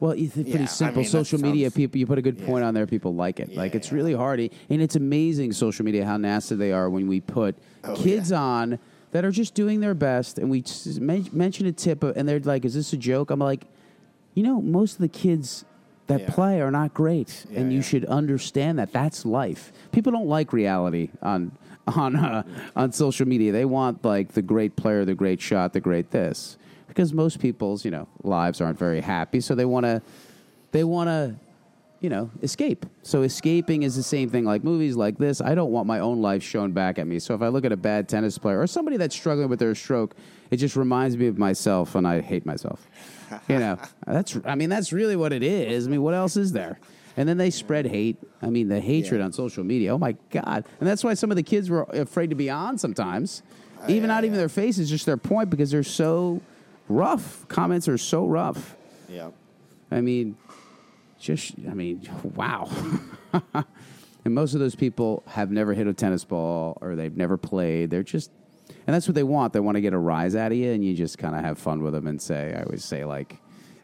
Well, 0.00 0.12
it's 0.12 0.34
pretty 0.34 0.50
Yeah, 0.50 0.62
I 0.62 0.66
simple. 0.66 1.02
mean, 1.02 1.08
social 1.10 1.40
media, 1.40 1.66
sounds- 1.66 1.76
people, 1.76 1.98
you 1.98 2.06
put 2.06 2.18
a 2.18 2.22
good 2.22 2.44
point 2.44 2.64
on 2.64 2.74
there, 2.74 2.86
people 2.88 3.14
like 3.14 3.38
it. 3.38 3.54
like 3.54 3.76
it's 3.76 3.88
yeah. 3.90 3.94
really 3.94 4.14
hard, 4.14 4.40
and 4.40 4.82
it's 4.82 4.96
amazing 4.96 5.52
social 5.52 5.84
media 5.84 6.04
how 6.04 6.16
nasty 6.16 6.56
they 6.56 6.72
are 6.72 6.90
when 6.90 7.06
we 7.06 7.20
put 7.20 7.54
Oh, 7.84 7.94
kids 7.94 8.32
yeah. 8.32 8.40
on 8.40 8.78
that 9.12 9.24
are 9.24 9.30
just 9.30 9.54
doing 9.54 9.80
their 9.80 9.94
best, 9.94 10.38
and 10.38 10.50
we 10.50 10.64
men- 11.00 11.28
mention 11.32 11.66
a 11.66 11.72
tip, 11.72 12.02
and 12.02 12.28
they're 12.28 12.40
like, 12.40 12.64
"Is 12.64 12.74
this 12.74 12.92
a 12.92 12.96
joke?" 12.96 13.30
I'm 13.30 13.38
like, 13.40 13.66
you 14.34 14.42
know, 14.42 14.60
most 14.60 14.94
of 14.94 14.98
the 15.00 15.08
kids 15.08 15.64
that 16.08 16.20
Yeah. 16.22 16.30
play 16.30 16.60
are 16.60 16.70
not 16.70 16.92
great, 16.94 17.46
Yeah, 17.50 17.60
and 17.60 17.72
you 17.72 17.78
yeah. 17.78 17.82
should 17.84 18.04
understand 18.06 18.78
that. 18.78 18.92
That's 18.92 19.24
life. 19.24 19.72
People 19.92 20.12
don't 20.12 20.26
like 20.28 20.52
reality 20.52 21.10
on 21.22 21.52
on 21.86 22.16
uh, 22.16 22.42
on 22.76 22.92
social 22.92 23.26
media. 23.26 23.52
They 23.52 23.64
want 23.64 24.04
like 24.04 24.32
the 24.32 24.42
great 24.42 24.76
player, 24.76 25.04
the 25.04 25.14
great 25.14 25.40
shot, 25.40 25.72
the 25.72 25.80
great 25.80 26.10
this, 26.10 26.56
because 26.88 27.12
most 27.12 27.38
people's 27.38 27.84
you 27.84 27.90
know 27.90 28.08
lives 28.22 28.60
aren't 28.60 28.78
very 28.78 29.00
happy, 29.00 29.40
so 29.40 29.54
they 29.54 29.64
want 29.66 29.84
to 29.84 30.00
they 30.72 30.84
want 30.84 31.08
to 31.08 31.34
you 32.02 32.10
know 32.10 32.30
escape. 32.42 32.84
So 33.04 33.22
escaping 33.22 33.84
is 33.84 33.94
the 33.94 34.02
same 34.02 34.28
thing 34.28 34.44
like 34.44 34.64
movies 34.64 34.96
like 34.96 35.16
this. 35.18 35.40
I 35.40 35.54
don't 35.54 35.70
want 35.70 35.86
my 35.86 36.00
own 36.00 36.20
life 36.20 36.42
shown 36.42 36.72
back 36.72 36.98
at 36.98 37.06
me. 37.06 37.18
So 37.20 37.34
if 37.34 37.42
i 37.42 37.48
look 37.48 37.64
at 37.64 37.72
a 37.72 37.76
bad 37.76 38.08
tennis 38.08 38.36
player 38.38 38.60
or 38.60 38.66
somebody 38.66 38.96
that's 38.96 39.14
struggling 39.14 39.48
with 39.48 39.60
their 39.60 39.74
stroke 39.74 40.14
it 40.50 40.56
just 40.56 40.76
reminds 40.76 41.16
me 41.16 41.28
of 41.28 41.38
myself 41.38 41.94
and 41.94 42.06
i 42.06 42.20
hate 42.20 42.44
myself. 42.44 42.86
You 43.48 43.58
know 43.60 43.78
that's 44.06 44.36
i 44.44 44.54
mean 44.56 44.68
that's 44.68 44.92
really 44.92 45.16
what 45.16 45.32
it 45.32 45.42
is. 45.42 45.86
I 45.86 45.90
mean 45.90 46.02
what 46.02 46.14
else 46.14 46.36
is 46.36 46.52
there? 46.52 46.78
And 47.16 47.28
then 47.28 47.36
they 47.36 47.50
spread 47.50 47.86
hate. 47.86 48.16
I 48.42 48.50
mean 48.50 48.68
the 48.68 48.80
hatred 48.80 49.20
Yeah. 49.20 49.26
on 49.26 49.32
social 49.32 49.62
media. 49.64 49.94
Oh 49.94 49.98
my 49.98 50.16
god. 50.30 50.64
And 50.80 50.88
that's 50.88 51.04
why 51.04 51.14
some 51.14 51.30
of 51.30 51.36
the 51.36 51.42
kids 51.42 51.70
were 51.70 51.84
afraid 51.84 52.30
to 52.30 52.36
be 52.36 52.50
on 52.50 52.78
sometimes. 52.78 53.42
Oh, 53.80 53.84
even 53.88 54.02
yeah, 54.02 54.06
not 54.14 54.24
even 54.24 54.34
yeah. 54.34 54.40
their 54.40 54.48
faces 54.48 54.90
just 54.90 55.06
their 55.06 55.16
point 55.16 55.50
because 55.50 55.70
they're 55.70 55.82
so 55.84 56.40
rough. 56.88 57.46
Comments 57.48 57.86
are 57.88 57.98
so 57.98 58.26
rough. 58.26 58.76
Yeah. 59.08 59.30
I 59.90 60.00
mean, 60.00 60.36
just 61.22 61.54
I 61.68 61.74
mean, 61.74 62.08
wow. 62.34 62.70
And 64.24 64.34
most 64.34 64.54
of 64.54 64.60
those 64.60 64.74
people 64.74 65.22
have 65.26 65.50
never 65.50 65.74
hit 65.74 65.86
a 65.86 65.92
tennis 65.92 66.24
ball 66.24 66.78
or 66.80 66.94
they've 66.94 67.16
never 67.16 67.36
played. 67.36 67.90
They're 67.90 68.02
just, 68.02 68.30
and 68.86 68.94
that's 68.94 69.08
what 69.08 69.14
they 69.14 69.24
want. 69.24 69.52
They 69.52 69.60
want 69.60 69.76
to 69.76 69.80
get 69.80 69.92
a 69.92 69.98
rise 69.98 70.36
out 70.36 70.52
of 70.52 70.58
you, 70.58 70.72
and 70.72 70.84
you 70.84 70.94
just 70.94 71.18
kind 71.18 71.34
of 71.34 71.44
have 71.44 71.58
fun 71.58 71.82
with 71.82 71.92
them 71.92 72.06
and 72.06 72.20
say, 72.20 72.54
I 72.56 72.62
always 72.62 72.84
say, 72.84 73.04
like, 73.04 73.38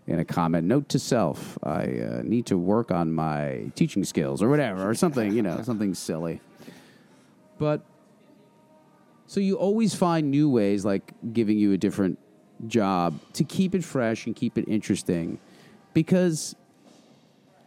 in 0.06 0.18
a 0.18 0.24
comment, 0.24 0.66
note 0.66 0.88
to 0.90 0.98
self, 0.98 1.58
I 1.62 1.82
uh, 2.00 2.22
need 2.24 2.46
to 2.46 2.56
work 2.56 2.90
on 2.90 3.12
my 3.12 3.70
teaching 3.74 4.04
skills 4.04 4.42
or 4.42 4.48
whatever, 4.48 4.88
or 4.88 4.94
something, 4.94 5.34
you 5.34 5.42
know, 5.42 5.60
something 5.64 5.94
silly. 5.94 6.40
But 7.58 7.82
so 9.26 9.40
you 9.40 9.56
always 9.56 9.94
find 9.94 10.30
new 10.30 10.48
ways, 10.48 10.84
like 10.84 11.12
giving 11.32 11.58
you 11.58 11.72
a 11.72 11.76
different 11.78 12.18
job 12.66 13.20
to 13.34 13.44
keep 13.44 13.74
it 13.74 13.84
fresh 13.84 14.26
and 14.26 14.34
keep 14.34 14.56
it 14.56 14.64
interesting, 14.68 15.38
because 15.92 16.56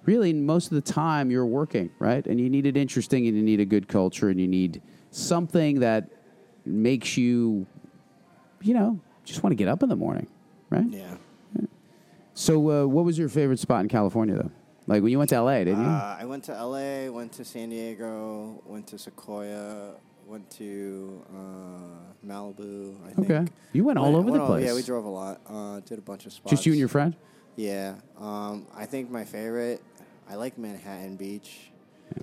really 0.06 0.34
most 0.34 0.68
of 0.68 0.72
the 0.74 0.82
time 0.82 1.32
you're 1.32 1.46
working, 1.46 1.92
right? 2.00 2.26
And 2.26 2.40
you 2.40 2.50
need 2.50 2.66
it 2.66 2.78
interesting, 2.78 3.28
and 3.28 3.36
you 3.36 3.44
need 3.44 3.60
a 3.60 3.66
good 3.66 3.88
culture, 3.88 4.30
and 4.30 4.40
you 4.40 4.48
need 4.48 4.82
something 5.12 5.80
that 5.82 6.10
makes 6.66 7.18
you, 7.18 7.66
you 8.62 8.74
know, 8.74 9.00
just 9.24 9.44
want 9.44 9.52
to 9.52 9.56
get 9.56 9.68
up 9.68 9.84
in 9.84 9.90
the 9.90 9.96
morning, 9.96 10.28
right? 10.70 10.86
Yeah. 10.90 11.16
So, 12.34 12.72
uh, 12.72 12.88
what 12.88 13.06
was 13.06 13.18
your 13.18 13.30
favorite 13.30 13.60
spot 13.60 13.82
in 13.82 13.90
California, 13.90 14.36
though? 14.36 14.52
Like 14.88 15.04
when 15.04 15.12
you 15.12 15.18
went 15.20 15.30
to 15.30 15.42
LA, 15.42 15.60
didn't 15.60 15.82
you? 15.84 15.90
Uh, 15.90 16.18
I 16.20 16.26
went 16.26 16.44
to 16.46 16.54
LA, 16.54 17.10
went 17.12 17.32
to 17.34 17.46
San 17.46 17.70
Diego, 17.70 18.62
went 18.66 18.88
to 18.88 18.98
Sequoia, 18.98 19.94
went 20.26 20.50
to 20.52 21.24
uh, 21.30 22.28
Malibu. 22.28 22.96
I 23.06 23.14
think. 23.14 23.30
Okay. 23.30 23.52
You 23.74 23.84
went 23.84 24.00
all 24.00 24.16
over 24.16 24.32
the 24.32 24.42
all- 24.42 24.48
place. 24.48 24.66
Yeah, 24.66 24.74
we 24.74 24.82
drove 24.82 25.06
a 25.06 25.10
lot. 25.10 25.42
Uh, 25.48 25.82
did 25.82 26.00
a 26.00 26.02
bunch 26.02 26.26
of 26.26 26.34
spots. 26.34 26.52
Just 26.52 26.66
you 26.66 26.72
and 26.72 26.80
your 26.80 26.88
friend? 26.88 27.16
Yeah. 27.56 27.96
Um, 28.18 28.66
I 28.76 28.86
think 28.86 29.12
my 29.12 29.24
favorite. 29.24 29.82
I 30.32 30.36
like 30.36 30.58
Manhattan 30.58 31.18
Beach. 31.18 31.72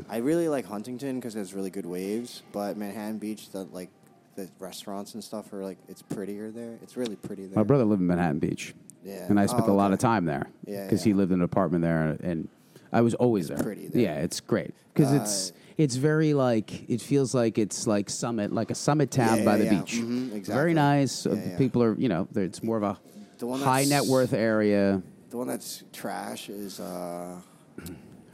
I 0.09 0.19
really 0.19 0.49
like 0.49 0.65
Huntington 0.65 1.17
because 1.21 1.35
there's 1.35 1.53
really 1.53 1.69
good 1.69 1.85
waves. 1.85 2.43
But 2.53 2.79
Manhattan 2.79 3.19
Beach, 3.19 3.51
the 3.51 3.65
like 3.65 3.91
the 4.35 4.49
restaurants 4.59 5.13
and 5.15 5.23
stuff 5.23 5.53
are 5.53 5.63
like 5.63 5.77
it's 5.89 6.01
prettier 6.01 6.51
there. 6.51 6.79
It's 6.83 6.97
really 6.97 7.17
pretty 7.17 7.45
there. 7.47 7.57
My 7.57 7.65
brother 7.65 7.85
lived 7.85 8.01
in 8.01 8.07
Manhattan 8.07 8.39
Beach. 8.39 8.75
Yeah. 9.05 9.27
And 9.29 9.39
I 9.39 9.45
spent 9.47 9.69
Oh, 9.69 9.73
a 9.73 9.75
lot 9.75 9.87
okay. 9.87 9.95
of 9.95 9.99
time 10.01 10.25
there. 10.25 10.47
Yeah, 10.67 10.85
Because 10.85 11.05
he 11.05 11.13
lived 11.13 11.33
in 11.33 11.41
an 11.41 11.45
apartment 11.45 11.83
there, 11.83 12.17
and 12.23 12.49
I 12.93 13.03
was 13.03 13.15
always 13.15 13.49
there. 13.49 13.59
pretty 13.59 13.89
there. 13.89 14.03
Yeah, 14.03 14.15
it's 14.21 14.41
great 14.41 14.73
because 14.95 15.13
it's 15.13 15.51
Uh, 15.51 15.55
it's 15.77 15.97
very 15.97 16.33
like 16.35 16.89
it 16.91 17.03
feels 17.03 17.35
like 17.35 17.59
it's 17.59 17.87
like 17.87 18.09
summit, 18.09 18.53
like 18.55 18.71
a 18.71 18.75
summit 18.75 19.11
town 19.11 19.39
Yeah, 19.39 19.45
by 19.45 19.57
yeah, 19.57 19.59
the 19.59 19.65
yeah. 19.75 19.81
beach. 19.83 19.95
Mhm, 20.01 20.47
Very 20.47 20.73
nice. 20.73 21.27
Uh, 21.27 21.35
Yeah, 21.35 21.51
yeah. 21.51 21.59
People 21.59 21.83
are 21.83 21.95
you 21.99 22.09
know 22.09 22.27
it's 22.35 22.63
more 22.63 22.79
of 22.79 22.83
a 22.85 22.99
high 23.59 23.85
net 23.85 24.07
worth 24.07 24.33
area. 24.33 25.03
The 25.29 25.37
one 25.37 25.47
that's 25.47 25.85
trash 25.93 26.49
is 26.49 26.81
uh, 26.81 27.37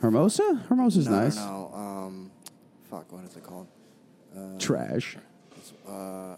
Hermosa, 0.00 0.62
Hermosa's 0.68 1.08
no, 1.08 1.20
nice. 1.20 1.36
No, 1.36 1.70
no. 1.72 1.78
Um, 1.78 2.30
fuck, 2.90 3.10
what 3.12 3.24
is 3.24 3.36
it 3.36 3.42
called? 3.42 3.66
Trash. 4.58 5.16
It's, 5.56 5.72
uh, 5.88 6.36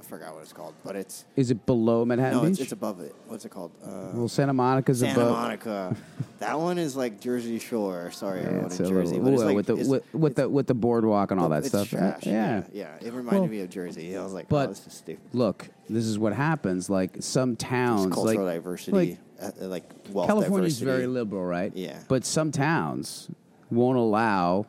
I 0.00 0.02
forgot 0.04 0.34
what 0.34 0.42
it's 0.42 0.52
called, 0.52 0.74
but 0.84 0.94
it's 0.96 1.24
Is 1.36 1.50
it 1.50 1.64
below 1.66 2.04
Manhattan 2.04 2.38
no, 2.38 2.42
Beach? 2.44 2.52
it's, 2.52 2.60
it's 2.62 2.72
above 2.72 3.00
it. 3.00 3.14
What's 3.26 3.44
it 3.44 3.48
called? 3.50 3.72
Uh, 3.84 4.10
well, 4.12 4.28
Santa 4.28 4.52
Monica's 4.52 5.00
Santa 5.00 5.20
above. 5.20 5.32
Monica. 5.32 5.96
that 6.38 6.58
one 6.58 6.78
is 6.78 6.96
like 6.96 7.20
Jersey 7.20 7.58
Shore. 7.58 8.10
Sorry, 8.12 8.40
everyone 8.40 8.66
it's 8.66 8.78
in 8.80 8.86
a 8.86 8.88
Jersey, 8.88 9.18
little, 9.18 9.24
but 9.24 9.32
it's 9.34 9.42
like 9.42 9.56
with 9.56 9.66
the 9.66 9.72
it's- 9.74 9.88
with, 9.88 10.14
with 10.14 10.34
the 10.36 10.48
with 10.48 10.66
the 10.66 10.74
boardwalk 10.74 11.30
and 11.30 11.40
all 11.40 11.48
that 11.50 11.58
it's 11.60 11.68
stuff. 11.68 11.88
Trash. 11.90 12.24
Yeah. 12.26 12.62
yeah. 12.72 12.94
It 13.00 13.12
reminded 13.12 13.40
Well, 13.40 13.48
me 13.48 13.60
of 13.60 13.70
Jersey. 13.70 14.16
I 14.16 14.22
was 14.22 14.32
like, 14.32 14.48
but 14.48 14.66
oh, 14.68 14.72
this 14.72 14.86
is 14.86 14.92
stupid. 14.92 15.22
look, 15.32 15.68
this 15.88 16.04
is 16.04 16.18
what 16.18 16.32
happens. 16.32 16.88
Like 16.90 17.16
some 17.20 17.56
towns, 17.56 18.12
cultural 18.14 18.44
like 18.44 18.54
diversity, 18.56 18.92
like 18.92 19.10
uh, 19.10 19.12
uh, 19.12 19.31
like 19.58 19.84
wealth 20.10 20.26
California's 20.28 20.78
diversity. 20.78 20.84
very 20.84 21.06
liberal, 21.06 21.44
right? 21.44 21.72
Yeah. 21.74 21.98
But 22.08 22.24
some 22.24 22.50
towns 22.52 23.28
won't 23.70 23.98
allow, 23.98 24.66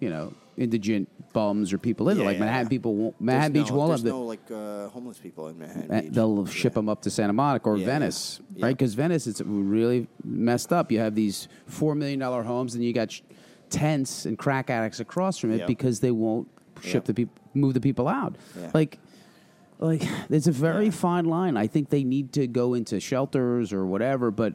you 0.00 0.10
know, 0.10 0.32
indigent 0.56 1.08
bums 1.32 1.72
or 1.72 1.78
people 1.78 2.08
in 2.10 2.16
it. 2.16 2.20
Yeah, 2.20 2.26
Like 2.26 2.34
yeah, 2.34 2.40
Manhattan 2.44 2.66
yeah. 2.66 2.70
people 2.70 2.94
won't. 2.94 3.14
There's 3.18 3.26
Manhattan 3.26 3.52
Beach 3.52 3.70
no, 3.70 3.76
won't 3.76 3.88
There's 3.90 4.00
have 4.00 4.04
the. 4.04 4.10
no 4.10 4.22
like 4.22 4.50
uh, 4.50 4.88
homeless 4.90 5.18
people 5.18 5.48
in 5.48 5.58
Manhattan 5.58 5.90
Uh, 5.90 6.00
Beach. 6.02 6.12
They'll 6.12 6.46
ship 6.46 6.74
them 6.74 6.88
up 6.88 7.02
to 7.02 7.10
Santa 7.10 7.32
Monica 7.32 7.68
or 7.68 7.76
Venice, 7.76 8.40
right? 8.58 8.70
Because 8.76 8.94
Venice, 8.94 9.26
it's 9.26 9.40
really 9.40 10.06
messed 10.22 10.72
up. 10.72 10.92
You 10.92 11.00
have 11.00 11.14
these 11.14 11.48
four 11.66 11.94
million 11.96 12.20
dollar 12.20 12.42
homes, 12.44 12.74
and 12.76 12.84
you 12.84 12.92
got 12.92 13.20
tents 13.70 14.26
and 14.26 14.38
crack 14.38 14.70
addicts 14.70 15.00
across 15.00 15.38
from 15.38 15.50
it 15.52 15.66
because 15.66 16.00
they 16.00 16.10
won't 16.12 16.48
ship 16.82 17.04
the 17.04 17.14
people, 17.14 17.34
move 17.54 17.74
the 17.74 17.80
people 17.80 18.06
out. 18.06 18.36
Yeah. 18.60 18.70
Like, 18.74 18.98
like 19.84 20.02
there's 20.28 20.46
a 20.46 20.52
very 20.52 20.86
Yeah. 20.86 20.90
fine 20.90 21.24
line. 21.26 21.56
I 21.56 21.66
think 21.66 21.90
they 21.90 22.04
need 22.04 22.32
to 22.34 22.46
go 22.46 22.74
into 22.74 23.00
shelters 23.00 23.72
or 23.72 23.86
whatever, 23.86 24.30
but. 24.30 24.54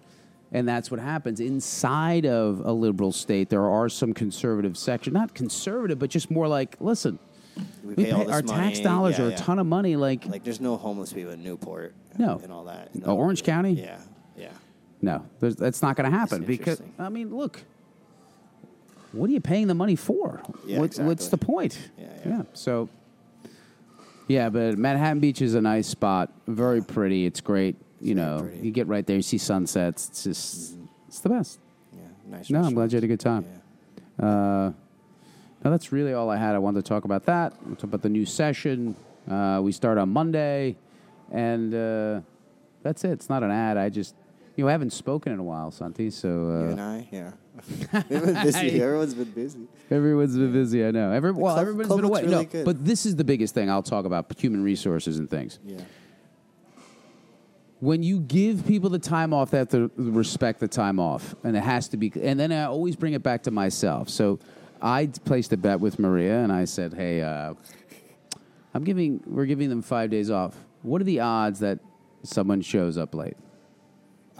And 0.51 0.67
that's 0.67 0.89
what 0.89 0.99
happens 0.99 1.39
inside 1.39 2.25
of 2.25 2.61
a 2.65 2.71
liberal 2.73 3.11
state. 3.11 3.49
There 3.49 3.67
are 3.67 3.87
some 3.87 4.13
conservative 4.15 4.75
section, 4.79 5.13
not 5.13 5.35
conservative, 5.35 5.99
but 5.99 6.09
just 6.09 6.31
more 6.31 6.47
like, 6.47 6.75
listen, 6.79 7.19
We 7.83 7.93
we 7.93 8.05
pay 8.05 8.11
all 8.13 8.25
pay, 8.25 8.31
our 8.31 8.41
tax 8.41 8.79
dollars 8.79 9.19
Yeah, 9.19 9.25
are 9.25 9.27
a 9.27 9.35
ton 9.35 9.59
of 9.59 9.67
money. 9.67 9.95
Like, 9.95 10.25
Like, 10.25 10.43
there's 10.43 10.59
no 10.59 10.75
homeless 10.75 11.13
people 11.13 11.33
in 11.33 11.43
Newport. 11.43 11.93
No. 12.17 12.39
and 12.41 12.51
all 12.51 12.63
that. 12.63 12.89
Oh, 13.05 13.15
Orange 13.15 13.43
County? 13.43 13.73
Yeah, 13.73 13.99
yeah. 14.35 14.49
No, 15.03 15.23
that's 15.39 15.83
not 15.83 15.95
going 15.95 16.09
to 16.11 16.17
happen 16.17 16.41
because. 16.43 16.81
I 16.97 17.09
mean, 17.09 17.29
look, 17.31 17.63
what 19.11 19.29
are 19.29 19.33
you 19.33 19.41
paying 19.41 19.67
the 19.67 19.75
money 19.75 19.95
for? 19.95 20.41
Yeah, 20.65 20.79
what, 20.79 20.95
What's 20.97 21.27
the 21.27 21.37
point? 21.37 21.91
Yeah, 21.95 22.07
yeah. 22.25 22.41
So, 22.53 22.89
yeah, 24.29 24.49
but 24.49 24.77
Manhattan 24.77 25.19
Beach 25.19 25.41
is 25.41 25.55
a 25.55 25.61
nice 25.61 25.87
spot. 25.87 26.31
Very 26.47 26.81
pretty. 26.81 27.25
It's 27.25 27.41
great. 27.41 27.75
You 27.99 28.15
know, 28.15 28.41
pretty. 28.41 28.59
you 28.59 28.71
get 28.71 28.87
right 28.87 29.05
there, 29.05 29.17
you 29.17 29.21
see 29.23 29.39
sunsets. 29.39 30.07
It's 30.09 30.23
just, 30.23 30.75
it's 31.07 31.19
the 31.19 31.29
best. 31.29 31.59
Yeah, 31.91 32.01
nice. 32.27 32.49
No, 32.49 32.61
I'm 32.61 32.75
glad 32.75 32.91
you 32.91 32.97
had 32.97 33.03
a 33.03 33.07
good 33.07 33.19
time. 33.19 33.45
Yeah. 34.19 34.25
Uh, 34.25 34.71
no, 35.63 35.71
that's 35.71 35.91
really 35.91 36.13
all 36.13 36.29
I 36.29 36.37
had. 36.37 36.53
I 36.55 36.59
wanted 36.59 36.85
to 36.85 36.87
talk 36.87 37.05
about 37.05 37.25
that. 37.25 37.53
We'll 37.65 37.75
talk 37.75 37.85
about 37.85 38.03
the 38.03 38.09
new 38.09 38.25
session. 38.25 38.95
Uh, 39.29 39.59
we 39.63 39.71
start 39.71 39.97
on 39.97 40.09
Monday, 40.09 40.77
and 41.31 41.73
uh, 41.73 42.21
that's 42.83 43.03
it. 43.03 43.11
It's 43.11 43.29
not 43.29 43.43
an 43.43 43.51
ad. 43.51 43.77
I 43.77 43.89
just, 43.89 44.15
you 44.59 44.65
know, 44.65 44.69
I 44.69 44.71
haven't 44.73 44.91
spoken 44.91 45.31
in 45.31 45.39
a 45.39 45.43
while, 45.43 45.71
Santi. 45.71 46.09
So 46.09 46.27
You 46.27 46.35
uh, 46.35 46.71
and 46.71 46.81
I, 46.81 47.07
yeah. 47.11 47.31
Everyone's 48.09 49.13
been 49.13 49.31
busy. 49.31 49.67
everyone's 49.89 50.37
been 50.37 50.51
busy. 50.51 50.85
I 50.85 50.91
know. 50.91 51.11
Every, 51.11 51.31
well, 51.31 51.55
club- 51.55 51.61
everybody's 51.61 51.87
club 51.87 51.99
been 51.99 52.05
away. 52.05 52.21
looks 52.23 52.31
no, 52.31 52.43
good. 52.43 52.65
but 52.65 52.83
this 52.83 53.05
is 53.05 53.15
the 53.15 53.23
biggest 53.23 53.53
thing 53.53 53.69
I'll 53.69 53.83
talk 53.83 54.05
about: 54.05 54.37
human 54.37 54.63
resources 54.63 55.17
and 55.17 55.29
things. 55.29 55.59
Yeah. 55.65 55.79
when 57.79 58.03
you 58.03 58.19
give 58.19 58.65
people 58.67 58.89
the 58.89 58.99
time 58.99 59.33
off, 59.33 59.51
they 59.51 59.57
have 59.59 59.69
to 59.69 59.89
respect 59.95 60.59
the 60.59 60.67
time 60.67 60.99
off, 60.99 61.35
and 61.43 61.55
it 61.55 61.63
has 61.63 61.87
to 61.89 61.97
be. 61.97 62.11
And 62.21 62.37
then 62.39 62.51
I 62.51 62.65
always 62.65 62.95
bring 62.97 63.13
it 63.13 63.23
back 63.23 63.43
to 63.43 63.51
myself. 63.51 64.09
So 64.09 64.39
I 64.81 65.07
placed 65.25 65.53
a 65.53 65.57
bet 65.57 65.79
with 65.79 65.99
Maria, 65.99 66.43
and 66.43 66.51
I 66.51 66.65
said, 66.65 66.93
"Hey, 66.93 67.21
uh, 67.21 67.53
I'm 68.73 68.83
giving. 68.83 69.21
We're 69.25 69.45
giving 69.45 69.69
them 69.69 69.81
five 69.81 70.09
days 70.09 70.29
off. 70.29 70.57
What 70.81 71.01
are 71.01 71.05
the 71.05 71.21
odds 71.21 71.59
that 71.59 71.79
someone 72.23 72.61
shows 72.61 72.97
up 72.97 73.15
late?" 73.15 73.37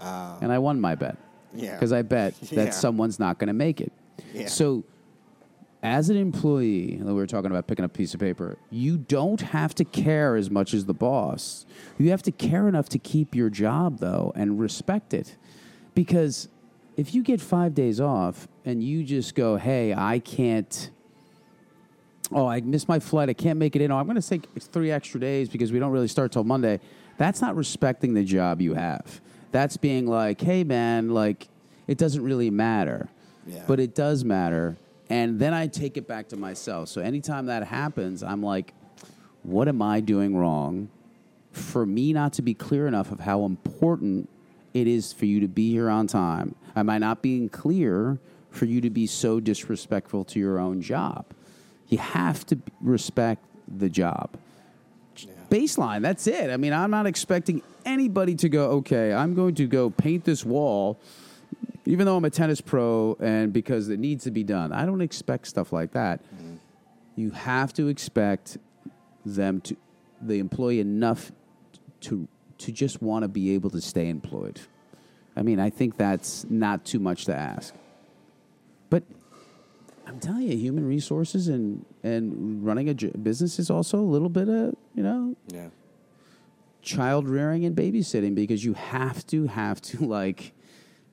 Uh, 0.00 0.38
And 0.40 0.50
I 0.52 0.58
won 0.58 0.80
my 0.80 0.94
bet 0.94 1.16
yeah. 1.54 1.74
because 1.74 1.92
I 1.92 2.02
bet 2.02 2.34
Yeah. 2.42 2.64
that 2.64 2.74
someone's 2.74 3.18
not 3.18 3.38
going 3.38 3.48
to 3.48 3.52
make 3.54 3.80
it. 3.80 3.92
Yeah. 4.34 4.46
So, 4.48 4.84
as 5.82 6.10
an 6.10 6.16
employee, 6.16 6.98
we 7.02 7.12
were 7.12 7.26
talking 7.26 7.50
about 7.50 7.66
picking 7.66 7.84
up 7.84 7.90
a 7.94 7.96
piece 7.96 8.12
of 8.12 8.20
paper. 8.20 8.58
You 8.70 8.98
don't 8.98 9.40
have 9.40 9.74
to 9.76 9.84
care 9.84 10.36
as 10.36 10.50
much 10.50 10.74
as 10.74 10.84
the 10.84 10.92
boss. 10.92 11.64
You 11.98 12.10
have 12.10 12.22
to 12.24 12.32
care 12.32 12.68
enough 12.68 12.88
to 12.90 12.98
keep 12.98 13.34
your 13.34 13.48
job, 13.48 13.98
though, 13.98 14.30
and 14.36 14.60
respect 14.60 15.14
it. 15.14 15.36
Because 15.94 16.48
if 16.98 17.14
you 17.14 17.22
get 17.22 17.40
five 17.40 17.74
days 17.74 17.98
off 17.98 18.46
and 18.66 18.84
you 18.84 19.02
just 19.04 19.34
go, 19.34 19.56
hey, 19.56 19.94
I 19.94 20.18
can't. 20.18 20.90
Oh, 22.32 22.46
I 22.46 22.60
missed 22.60 22.86
my 22.88 22.98
flight. 23.00 23.28
I 23.30 23.32
can't 23.32 23.58
make 23.58 23.74
it 23.74 23.80
in. 23.82 23.90
Oh, 23.90 23.96
I'm 23.96 24.06
going 24.06 24.20
to 24.20 24.28
take 24.28 24.46
three 24.60 24.90
extra 24.90 25.18
days 25.18 25.48
because 25.48 25.72
we 25.72 25.78
don't 25.78 25.90
really 25.92 26.08
start 26.08 26.30
till 26.30 26.44
Monday. 26.44 26.78
That's 27.16 27.40
not 27.40 27.56
respecting 27.56 28.12
the 28.14 28.22
job 28.22 28.60
you 28.60 28.74
have. 28.74 29.20
That's 29.52 29.76
being 29.76 30.06
like, 30.06 30.40
hey, 30.40 30.64
man, 30.64 31.10
like, 31.10 31.48
it 31.86 31.98
doesn't 31.98 32.22
really 32.22 32.50
matter. 32.50 33.08
Yeah. 33.46 33.64
But 33.66 33.80
it 33.80 33.94
does 33.94 34.24
matter. 34.24 34.76
And 35.08 35.40
then 35.40 35.52
I 35.52 35.66
take 35.66 35.96
it 35.96 36.06
back 36.06 36.28
to 36.28 36.36
myself. 36.36 36.88
So 36.88 37.00
anytime 37.00 37.46
that 37.46 37.64
happens, 37.64 38.22
I'm 38.22 38.42
like, 38.42 38.74
what 39.42 39.66
am 39.66 39.82
I 39.82 40.00
doing 40.00 40.36
wrong 40.36 40.88
for 41.50 41.84
me 41.84 42.12
not 42.12 42.32
to 42.34 42.42
be 42.42 42.54
clear 42.54 42.86
enough 42.86 43.10
of 43.10 43.20
how 43.20 43.44
important 43.44 44.28
it 44.72 44.86
is 44.86 45.12
for 45.12 45.26
you 45.26 45.40
to 45.40 45.48
be 45.48 45.72
here 45.72 45.90
on 45.90 46.06
time? 46.06 46.54
Am 46.76 46.88
I 46.88 46.98
not 46.98 47.22
being 47.22 47.48
clear 47.48 48.18
for 48.50 48.66
you 48.66 48.80
to 48.82 48.90
be 48.90 49.06
so 49.06 49.40
disrespectful 49.40 50.24
to 50.26 50.38
your 50.38 50.60
own 50.60 50.80
job? 50.80 51.24
You 51.88 51.98
have 51.98 52.46
to 52.46 52.58
respect 52.80 53.44
the 53.66 53.88
job. 53.88 54.36
Baseline, 55.50 56.00
that's 56.02 56.26
it. 56.26 56.50
I 56.50 56.56
mean, 56.56 56.72
I'm 56.72 56.90
not 56.90 57.06
expecting 57.06 57.62
anybody 57.84 58.34
to 58.36 58.48
go, 58.48 58.70
okay, 58.70 59.12
I'm 59.12 59.34
going 59.34 59.56
to 59.56 59.66
go 59.66 59.90
paint 59.90 60.24
this 60.24 60.44
wall 60.44 61.00
even 61.90 62.06
though 62.06 62.16
I'm 62.16 62.24
a 62.24 62.30
tennis 62.30 62.60
pro 62.60 63.16
and 63.20 63.52
because 63.52 63.88
it 63.88 63.98
needs 63.98 64.24
to 64.24 64.30
be 64.30 64.44
done, 64.44 64.72
I 64.72 64.86
don't 64.86 65.00
expect 65.00 65.48
stuff 65.48 65.72
like 65.72 65.92
that. 65.92 66.20
You 67.16 67.30
have 67.30 67.72
to 67.74 67.88
expect 67.88 68.58
them 69.26 69.60
to 69.62 69.76
the 70.22 70.38
employee 70.38 70.80
enough 70.80 71.32
to 72.02 72.28
to 72.58 72.72
just 72.72 73.00
want 73.00 73.22
to 73.22 73.28
be 73.28 73.54
able 73.54 73.70
to 73.70 73.80
stay 73.80 74.08
employed. 74.08 74.60
I 75.34 75.42
mean, 75.42 75.58
I 75.58 75.70
think 75.70 75.96
that's 75.96 76.44
not 76.50 76.84
too 76.84 76.98
much 76.98 77.24
to 77.24 77.34
ask. 77.34 77.74
But 78.90 79.02
I'm 80.10 80.18
telling 80.18 80.42
you, 80.42 80.56
human 80.56 80.84
resources 80.86 81.48
and 81.48 81.84
and 82.02 82.64
running 82.66 82.88
a 82.88 82.94
j- 82.94 83.10
business 83.10 83.58
is 83.58 83.70
also 83.70 83.98
a 83.98 84.08
little 84.14 84.28
bit 84.28 84.48
of 84.48 84.74
you 84.94 85.02
know 85.02 85.36
Yeah. 85.52 85.68
child 86.82 87.28
rearing 87.28 87.64
and 87.64 87.76
babysitting 87.76 88.34
because 88.34 88.64
you 88.64 88.74
have 88.74 89.24
to 89.28 89.46
have 89.46 89.80
to 89.82 90.04
like 90.04 90.52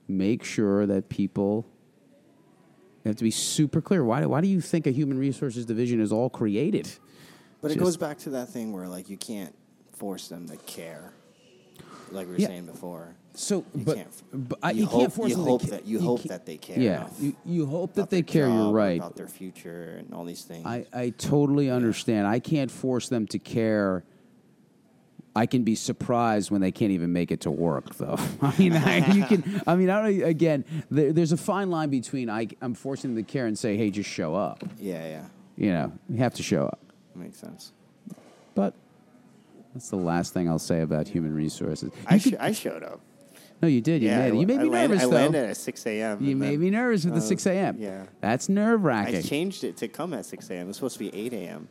make 0.08 0.42
sure 0.42 0.84
that 0.86 1.08
people 1.08 1.64
have 3.04 3.16
to 3.16 3.24
be 3.24 3.30
super 3.30 3.80
clear. 3.80 4.04
Why 4.04 4.26
why 4.26 4.40
do 4.40 4.48
you 4.48 4.60
think 4.60 4.86
a 4.86 4.90
human 4.90 5.18
resources 5.18 5.64
division 5.64 6.00
is 6.00 6.10
all 6.12 6.28
created? 6.28 6.88
But 7.60 7.70
it 7.70 7.78
goes 7.78 7.96
back 7.96 8.18
to 8.18 8.30
that 8.30 8.48
thing 8.48 8.72
where 8.72 8.88
like 8.88 9.08
you 9.08 9.16
can't 9.16 9.54
force 9.92 10.28
them 10.28 10.46
to 10.48 10.56
care, 10.58 11.12
like 12.12 12.26
we 12.26 12.34
were 12.34 12.38
Yeah. 12.40 12.48
saying 12.48 12.66
before. 12.66 13.14
So, 13.34 13.64
You 13.74 13.84
but, 13.84 13.96
can't. 13.96 14.48
but 14.48 14.58
I, 14.62 14.70
you, 14.72 14.80
you, 14.80 14.86
hope, 14.86 15.00
can't 15.00 15.12
force 15.12 15.30
you 15.30 15.36
them 15.36 15.44
hope 15.44 15.60
to 15.62 15.66
ca- 15.68 15.76
that 15.76 15.86
you, 15.86 16.00
hope 16.00 16.18
can't- 16.20 16.28
that 16.30 16.46
they 16.46 16.56
care. 16.56 16.78
Yeah, 16.78 16.96
enough 17.02 17.16
you, 17.20 17.36
you 17.44 17.66
hope 17.66 17.94
that 17.94 18.10
they 18.10 18.22
care. 18.22 18.48
You're 18.48 18.72
right. 18.72 18.98
about 18.98 19.14
their 19.16 19.28
future 19.28 19.96
and 19.98 20.12
all 20.12 20.24
these 20.24 20.42
things. 20.42 20.66
I, 20.66 20.86
I 20.92 21.10
totally 21.10 21.70
understand. 21.70 22.26
I 22.26 22.40
can't 22.40 22.70
force 22.70 23.08
them 23.08 23.26
to 23.28 23.38
care. 23.38 24.02
I 25.36 25.46
can 25.46 25.62
be 25.62 25.76
surprised 25.76 26.50
when 26.50 26.60
they 26.60 26.72
can't 26.72 26.90
even 26.90 27.12
make 27.12 27.30
it 27.30 27.42
to 27.42 27.50
work, 27.52 27.94
though. 27.94 28.16
I 28.42 28.52
mean, 28.58 28.72
I, 28.72 29.12
you 29.12 29.24
can. 29.24 29.62
I 29.68 29.76
mean, 29.76 29.88
I 29.88 30.02
don't, 30.10 30.22
again, 30.28 30.64
there, 30.90 31.12
there's 31.12 31.30
a 31.30 31.36
fine 31.36 31.70
line 31.70 31.90
between 31.90 32.28
I, 32.28 32.48
I'm 32.60 32.74
forcing 32.74 33.14
them 33.14 33.24
to 33.24 33.30
care 33.30 33.46
and 33.46 33.56
say, 33.56 33.76
"Hey, 33.76 33.90
just 33.90 34.10
show 34.10 34.34
up." 34.34 34.64
yeah, 34.80 35.06
yeah, 35.06 35.24
You 35.56 35.72
know, 35.72 35.92
you 36.08 36.16
have 36.18 36.34
to 36.34 36.42
show 36.42 36.64
up. 36.66 36.80
makes 37.14 37.38
sense. 37.38 37.72
But 38.56 38.74
that's 39.74 39.90
the 39.90 39.96
last 39.96 40.32
thing 40.34 40.48
I'll 40.48 40.58
say 40.58 40.80
about 40.82 41.08
human 41.08 41.34
resources. 41.34 41.90
I, 42.06 42.18
sh- 42.18 42.34
I 42.40 42.52
showed 42.52 42.82
up. 42.82 43.00
no, 43.62 43.68
you 43.68 43.80
did. 43.80 44.02
You 44.02 44.08
yeah, 44.08 44.18
made 44.30 44.34
it. 44.34 44.40
You 44.40 44.46
made 44.46 44.60
I 44.60 44.62
me 44.64 44.68
landed, 44.70 44.88
nervous, 44.96 45.02
I 45.02 45.06
though. 45.06 45.16
landed 45.16 45.50
at 45.50 45.56
six 45.56 45.86
a.m. 45.86 46.22
You 46.24 46.36
made 46.36 46.52
then 46.52 46.60
me 46.60 46.70
nervous 46.70 47.04
with 47.04 47.14
the 47.14 47.20
uh, 47.20 47.22
6 47.22 47.46
a.m. 47.46 47.76
yeah. 47.78 48.06
That's 48.20 48.48
nerve 48.48 48.82
wracking. 48.84 49.16
I 49.16 49.22
changed 49.22 49.64
it 49.64 49.76
to 49.78 49.88
come 49.88 50.14
at 50.14 50.26
six 50.26 50.48
a.m. 50.50 50.68
It's 50.68 50.78
supposed 50.78 50.94
to 50.94 51.00
be 51.00 51.14
eight 51.14 51.32
a.m. 51.32 51.68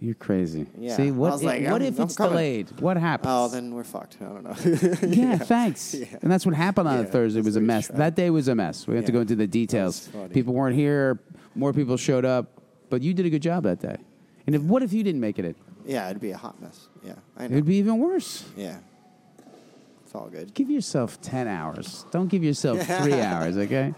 You're 0.00 0.14
crazy. 0.14 0.64
Yeah. 0.78 0.94
See, 0.96 1.10
what, 1.10 1.34
if, 1.34 1.42
like, 1.42 1.62
what 1.64 1.82
I'm- 1.82 1.92
if 1.92 1.98
I'm 1.98 2.04
it's 2.06 2.14
coming. 2.16 2.30
delayed? 2.32 2.80
What 2.80 2.96
happens? 2.96 3.28
Oh, 3.32 3.48
then 3.48 3.74
we're 3.74 3.82
fucked. 3.82 4.16
I 4.20 4.24
don't 4.26 4.44
know. 4.44 4.54
yeah, 5.08 5.38
thanks. 5.38 5.92
Yeah. 5.92 6.06
And 6.22 6.30
that's 6.30 6.46
what 6.46 6.54
happened 6.54 6.86
on 6.86 6.98
a 6.98 7.02
Yeah, 7.02 7.08
Thursday. 7.08 7.40
It 7.40 7.44
was 7.44 7.56
a 7.56 7.60
mess. 7.60 7.88
true. 7.88 7.96
That 7.96 8.14
day 8.14 8.30
was 8.30 8.46
a 8.46 8.54
mess. 8.54 8.86
We 8.86 8.94
have 8.94 9.06
to 9.06 9.12
go 9.12 9.20
into 9.22 9.34
the 9.34 9.48
details. 9.48 10.08
People 10.32 10.54
weren't 10.54 10.76
here. 10.76 11.18
More 11.56 11.72
people 11.72 11.96
showed 11.96 12.24
up, 12.24 12.60
but 12.90 13.02
you 13.02 13.12
did 13.12 13.26
a 13.26 13.30
good 13.30 13.42
job 13.42 13.64
that 13.64 13.80
day. 13.80 13.96
And 14.46 14.54
if, 14.54 14.62
what 14.62 14.84
if 14.84 14.92
you 14.92 15.02
didn't 15.02 15.20
make 15.20 15.40
it? 15.40 15.56
Yeah, 15.88 16.08
it'd 16.08 16.20
be 16.22 16.30
a 16.30 16.36
hot 16.36 16.60
mess. 16.60 16.86
Yeah, 17.02 17.14
I 17.36 17.46
It 17.46 17.50
would 17.50 17.64
be 17.66 17.76
even 17.76 17.98
worse. 17.98 18.44
yeah, 18.56 18.78
it's 20.04 20.14
all 20.14 20.28
good. 20.28 20.54
Give 20.54 20.70
yourself 20.70 21.20
10 21.20 21.48
hours. 21.48 22.04
Don't 22.12 22.28
give 22.28 22.44
yourself 22.44 22.80
three 23.02 23.20
hours, 23.20 23.56
okay? 23.56 23.94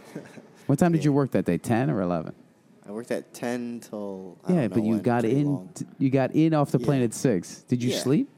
What 0.66 0.79
time 0.79 0.92
did 0.92 1.05
you 1.05 1.12
work 1.12 1.33
that 1.33 1.44
day? 1.44 1.59
10 1.59 1.90
or 1.90 2.00
11? 2.00 2.33
I 2.87 2.92
worked 2.92 3.11
at 3.12 3.33
ten 3.33 3.79
till. 3.79 4.37
I 4.44 4.53
Yeah, 4.53 4.61
don't 4.62 4.68
but 4.70 4.79
know 4.79 4.85
you 4.85 4.90
when, 4.94 5.03
got 5.03 5.20
pretty 5.20 5.38
in. 5.40 5.46
long. 5.46 5.68
t- 5.74 5.87
you 5.98 6.11
got 6.11 6.33
in 6.33 6.55
off 6.55 6.72
the 6.72 6.79
plane 6.81 7.00
Yeah. 7.00 7.05
at 7.05 7.14
six. 7.14 7.62
Did 7.68 7.85
you 7.85 7.90
Yeah. 7.90 7.98
sleep? 8.00 8.29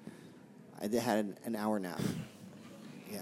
I 0.79 0.89
did, 0.89 1.01
had 1.01 1.19
an, 1.21 1.37
an 1.47 1.57
hour 1.57 1.79
nap. 1.79 1.99
Yeah, 3.11 3.21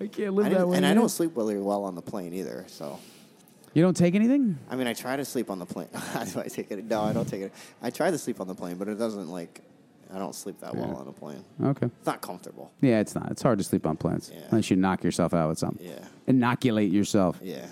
I 0.00 0.06
can't 0.06 0.28
I 0.28 0.30
live 0.30 0.44
that 0.44 0.50
didn't, 0.50 0.68
way. 0.68 0.76
and 0.78 0.86
I 0.86 0.94
don't 0.94 1.10
sleep 1.10 1.32
really 1.36 1.58
well 1.58 1.84
on 1.84 1.96
the 1.96 2.00
plane 2.00 2.32
either. 2.32 2.64
So 2.68 2.98
You 3.74 3.82
don't 3.82 3.96
take 3.96 4.14
anything? 4.14 4.58
I 4.70 4.76
mean, 4.76 4.86
I 4.86 4.94
try 4.94 5.16
to 5.16 5.24
sleep 5.24 5.50
on 5.50 5.58
the 5.58 5.66
plane. 5.66 5.88
How 5.94 6.24
do 6.24 6.40
I 6.40 6.44
take 6.44 6.70
it? 6.70 6.82
No, 6.86 7.02
I 7.02 7.12
don't 7.12 7.28
take 7.28 7.42
it. 7.42 7.52
I 7.82 7.90
try 7.90 8.10
to 8.10 8.16
sleep 8.16 8.40
on 8.40 8.46
the 8.46 8.54
plane, 8.54 8.76
but 8.76 8.88
it 8.88 8.94
doesn't 8.98 9.28
like. 9.28 9.60
I 10.12 10.18
don't 10.18 10.34
sleep 10.34 10.58
that 10.60 10.74
well 10.74 10.96
on 10.96 11.06
a 11.06 11.12
plane. 11.12 11.44
Okay. 11.62 11.86
It's 11.86 12.06
not 12.06 12.20
comfortable. 12.20 12.72
Yeah, 12.80 13.00
it's 13.00 13.14
not. 13.14 13.30
It's 13.30 13.42
hard 13.42 13.58
to 13.58 13.64
sleep 13.64 13.86
on 13.86 13.96
planes 13.96 14.30
Yeah. 14.34 14.40
unless 14.50 14.70
you 14.70 14.76
knock 14.76 15.04
yourself 15.04 15.32
out 15.34 15.48
with 15.48 15.58
something. 15.58 15.86
Yeah, 15.86 16.04
Inoculate 16.26 16.90
yourself. 16.90 17.38
yeah. 17.42 17.66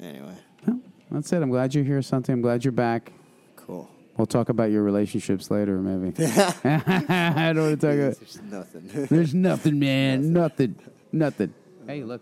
Anyway, 0.00 0.34
Well, 0.66 0.78
that's 1.10 1.32
it. 1.32 1.42
I'm 1.42 1.50
glad 1.50 1.74
you're 1.74 1.84
here, 1.84 2.00
something. 2.02 2.32
I'm 2.32 2.40
glad 2.40 2.64
you're 2.64 2.72
back. 2.72 3.12
cool. 3.56 3.88
We'll 4.16 4.26
talk 4.26 4.48
about 4.50 4.70
your 4.70 4.82
relationships 4.82 5.50
later, 5.50 5.78
maybe. 5.78 6.14
I 6.64 7.52
don't 7.54 7.68
want 7.68 7.80
to 7.80 7.86
talk 7.86 7.98
about. 7.98 8.18
There's 8.18 8.42
nothing. 8.42 9.06
There's 9.10 9.34
nothing, 9.34 9.78
man. 9.78 10.32
Nothing. 10.32 10.74
Nothing. 11.12 11.54
Hey, 11.86 12.02
look. 12.02 12.20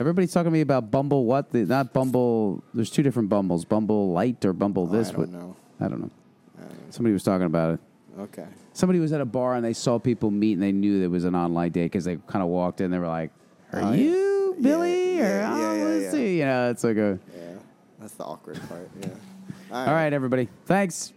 Everybody's 0.00 0.32
talking 0.32 0.46
to 0.46 0.50
me 0.50 0.60
about 0.60 0.90
Bumble. 0.90 1.24
What? 1.24 1.50
The, 1.52 1.64
not 1.64 1.92
Bumble. 1.92 2.62
There's 2.74 2.90
two 2.90 3.02
different 3.02 3.28
Bumbles. 3.28 3.64
Bumble 3.64 4.12
Light 4.12 4.44
or 4.44 4.52
Bumble 4.52 4.86
this. 4.86 5.08
I 5.10 5.12
don't 5.12 5.20
What- 5.20 5.30
know. 5.30 5.56
I 5.80 5.88
don't 5.88 6.00
know. 6.00 6.10
I 6.58 6.62
don't 6.62 6.70
know. 6.72 6.76
Somebody 6.90 7.12
was 7.12 7.22
talking 7.22 7.46
about 7.46 7.74
it. 7.74 7.80
Okay. 8.18 8.46
Somebody 8.72 9.00
was 9.00 9.12
at 9.12 9.20
a 9.20 9.24
bar 9.24 9.54
and 9.54 9.64
they 9.64 9.72
saw 9.72 9.98
people 9.98 10.30
meet 10.30 10.52
and 10.54 10.62
they 10.62 10.72
knew 10.72 11.00
there 11.00 11.10
was 11.10 11.24
an 11.24 11.34
online 11.34 11.70
date 11.72 11.84
because 11.86 12.04
they 12.04 12.16
kind 12.28 12.42
of 12.42 12.48
walked 12.48 12.80
in. 12.80 12.90
They 12.90 12.98
were 12.98 13.08
like, 13.08 13.30
"Are 13.72 13.80
Oh, 13.82 13.92
you 13.92 14.54
Yeah, 14.56 14.62
Billy?" 14.62 15.16
yeah, 15.16 15.22
or 15.22 15.26
yeah, 15.40 15.52
"Oh, 15.52 15.74
yeah, 15.74 15.84
let's 15.84 16.04
yeah. 16.04 16.10
see." 16.12 16.38
You 16.38 16.44
know, 16.44 16.70
it's 16.70 16.84
like 16.84 16.96
a. 16.96 17.18
Yeah, 17.36 17.54
that's 18.00 18.14
the 18.14 18.24
awkward 18.24 18.60
part. 18.68 18.88
Yeah. 19.00 19.08
All 19.72 19.86
right, 19.92 20.12
everybody. 20.12 20.48
Thanks. 20.66 21.12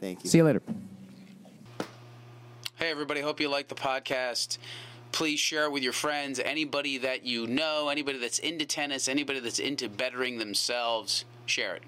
Thank 0.00 0.22
you. 0.24 0.30
See 0.30 0.38
you 0.38 0.44
later. 0.44 0.62
Hey, 2.76 2.90
everybody. 2.90 3.20
Hope 3.20 3.40
you 3.40 3.48
like 3.48 3.68
the 3.68 3.74
podcast. 3.74 4.58
Please 5.12 5.38
share 5.38 5.64
it 5.64 5.72
with 5.72 5.82
your 5.82 5.92
friends, 5.92 6.40
anybody 6.40 6.98
that 6.98 7.24
you 7.24 7.46
know, 7.46 7.88
anybody 7.90 8.18
that's 8.18 8.38
into 8.38 8.64
tennis, 8.64 9.08
anybody 9.08 9.40
that's 9.40 9.58
into 9.58 9.88
bettering 9.88 10.38
themselves. 10.38 11.24
Share 11.46 11.74
it. 11.74 11.82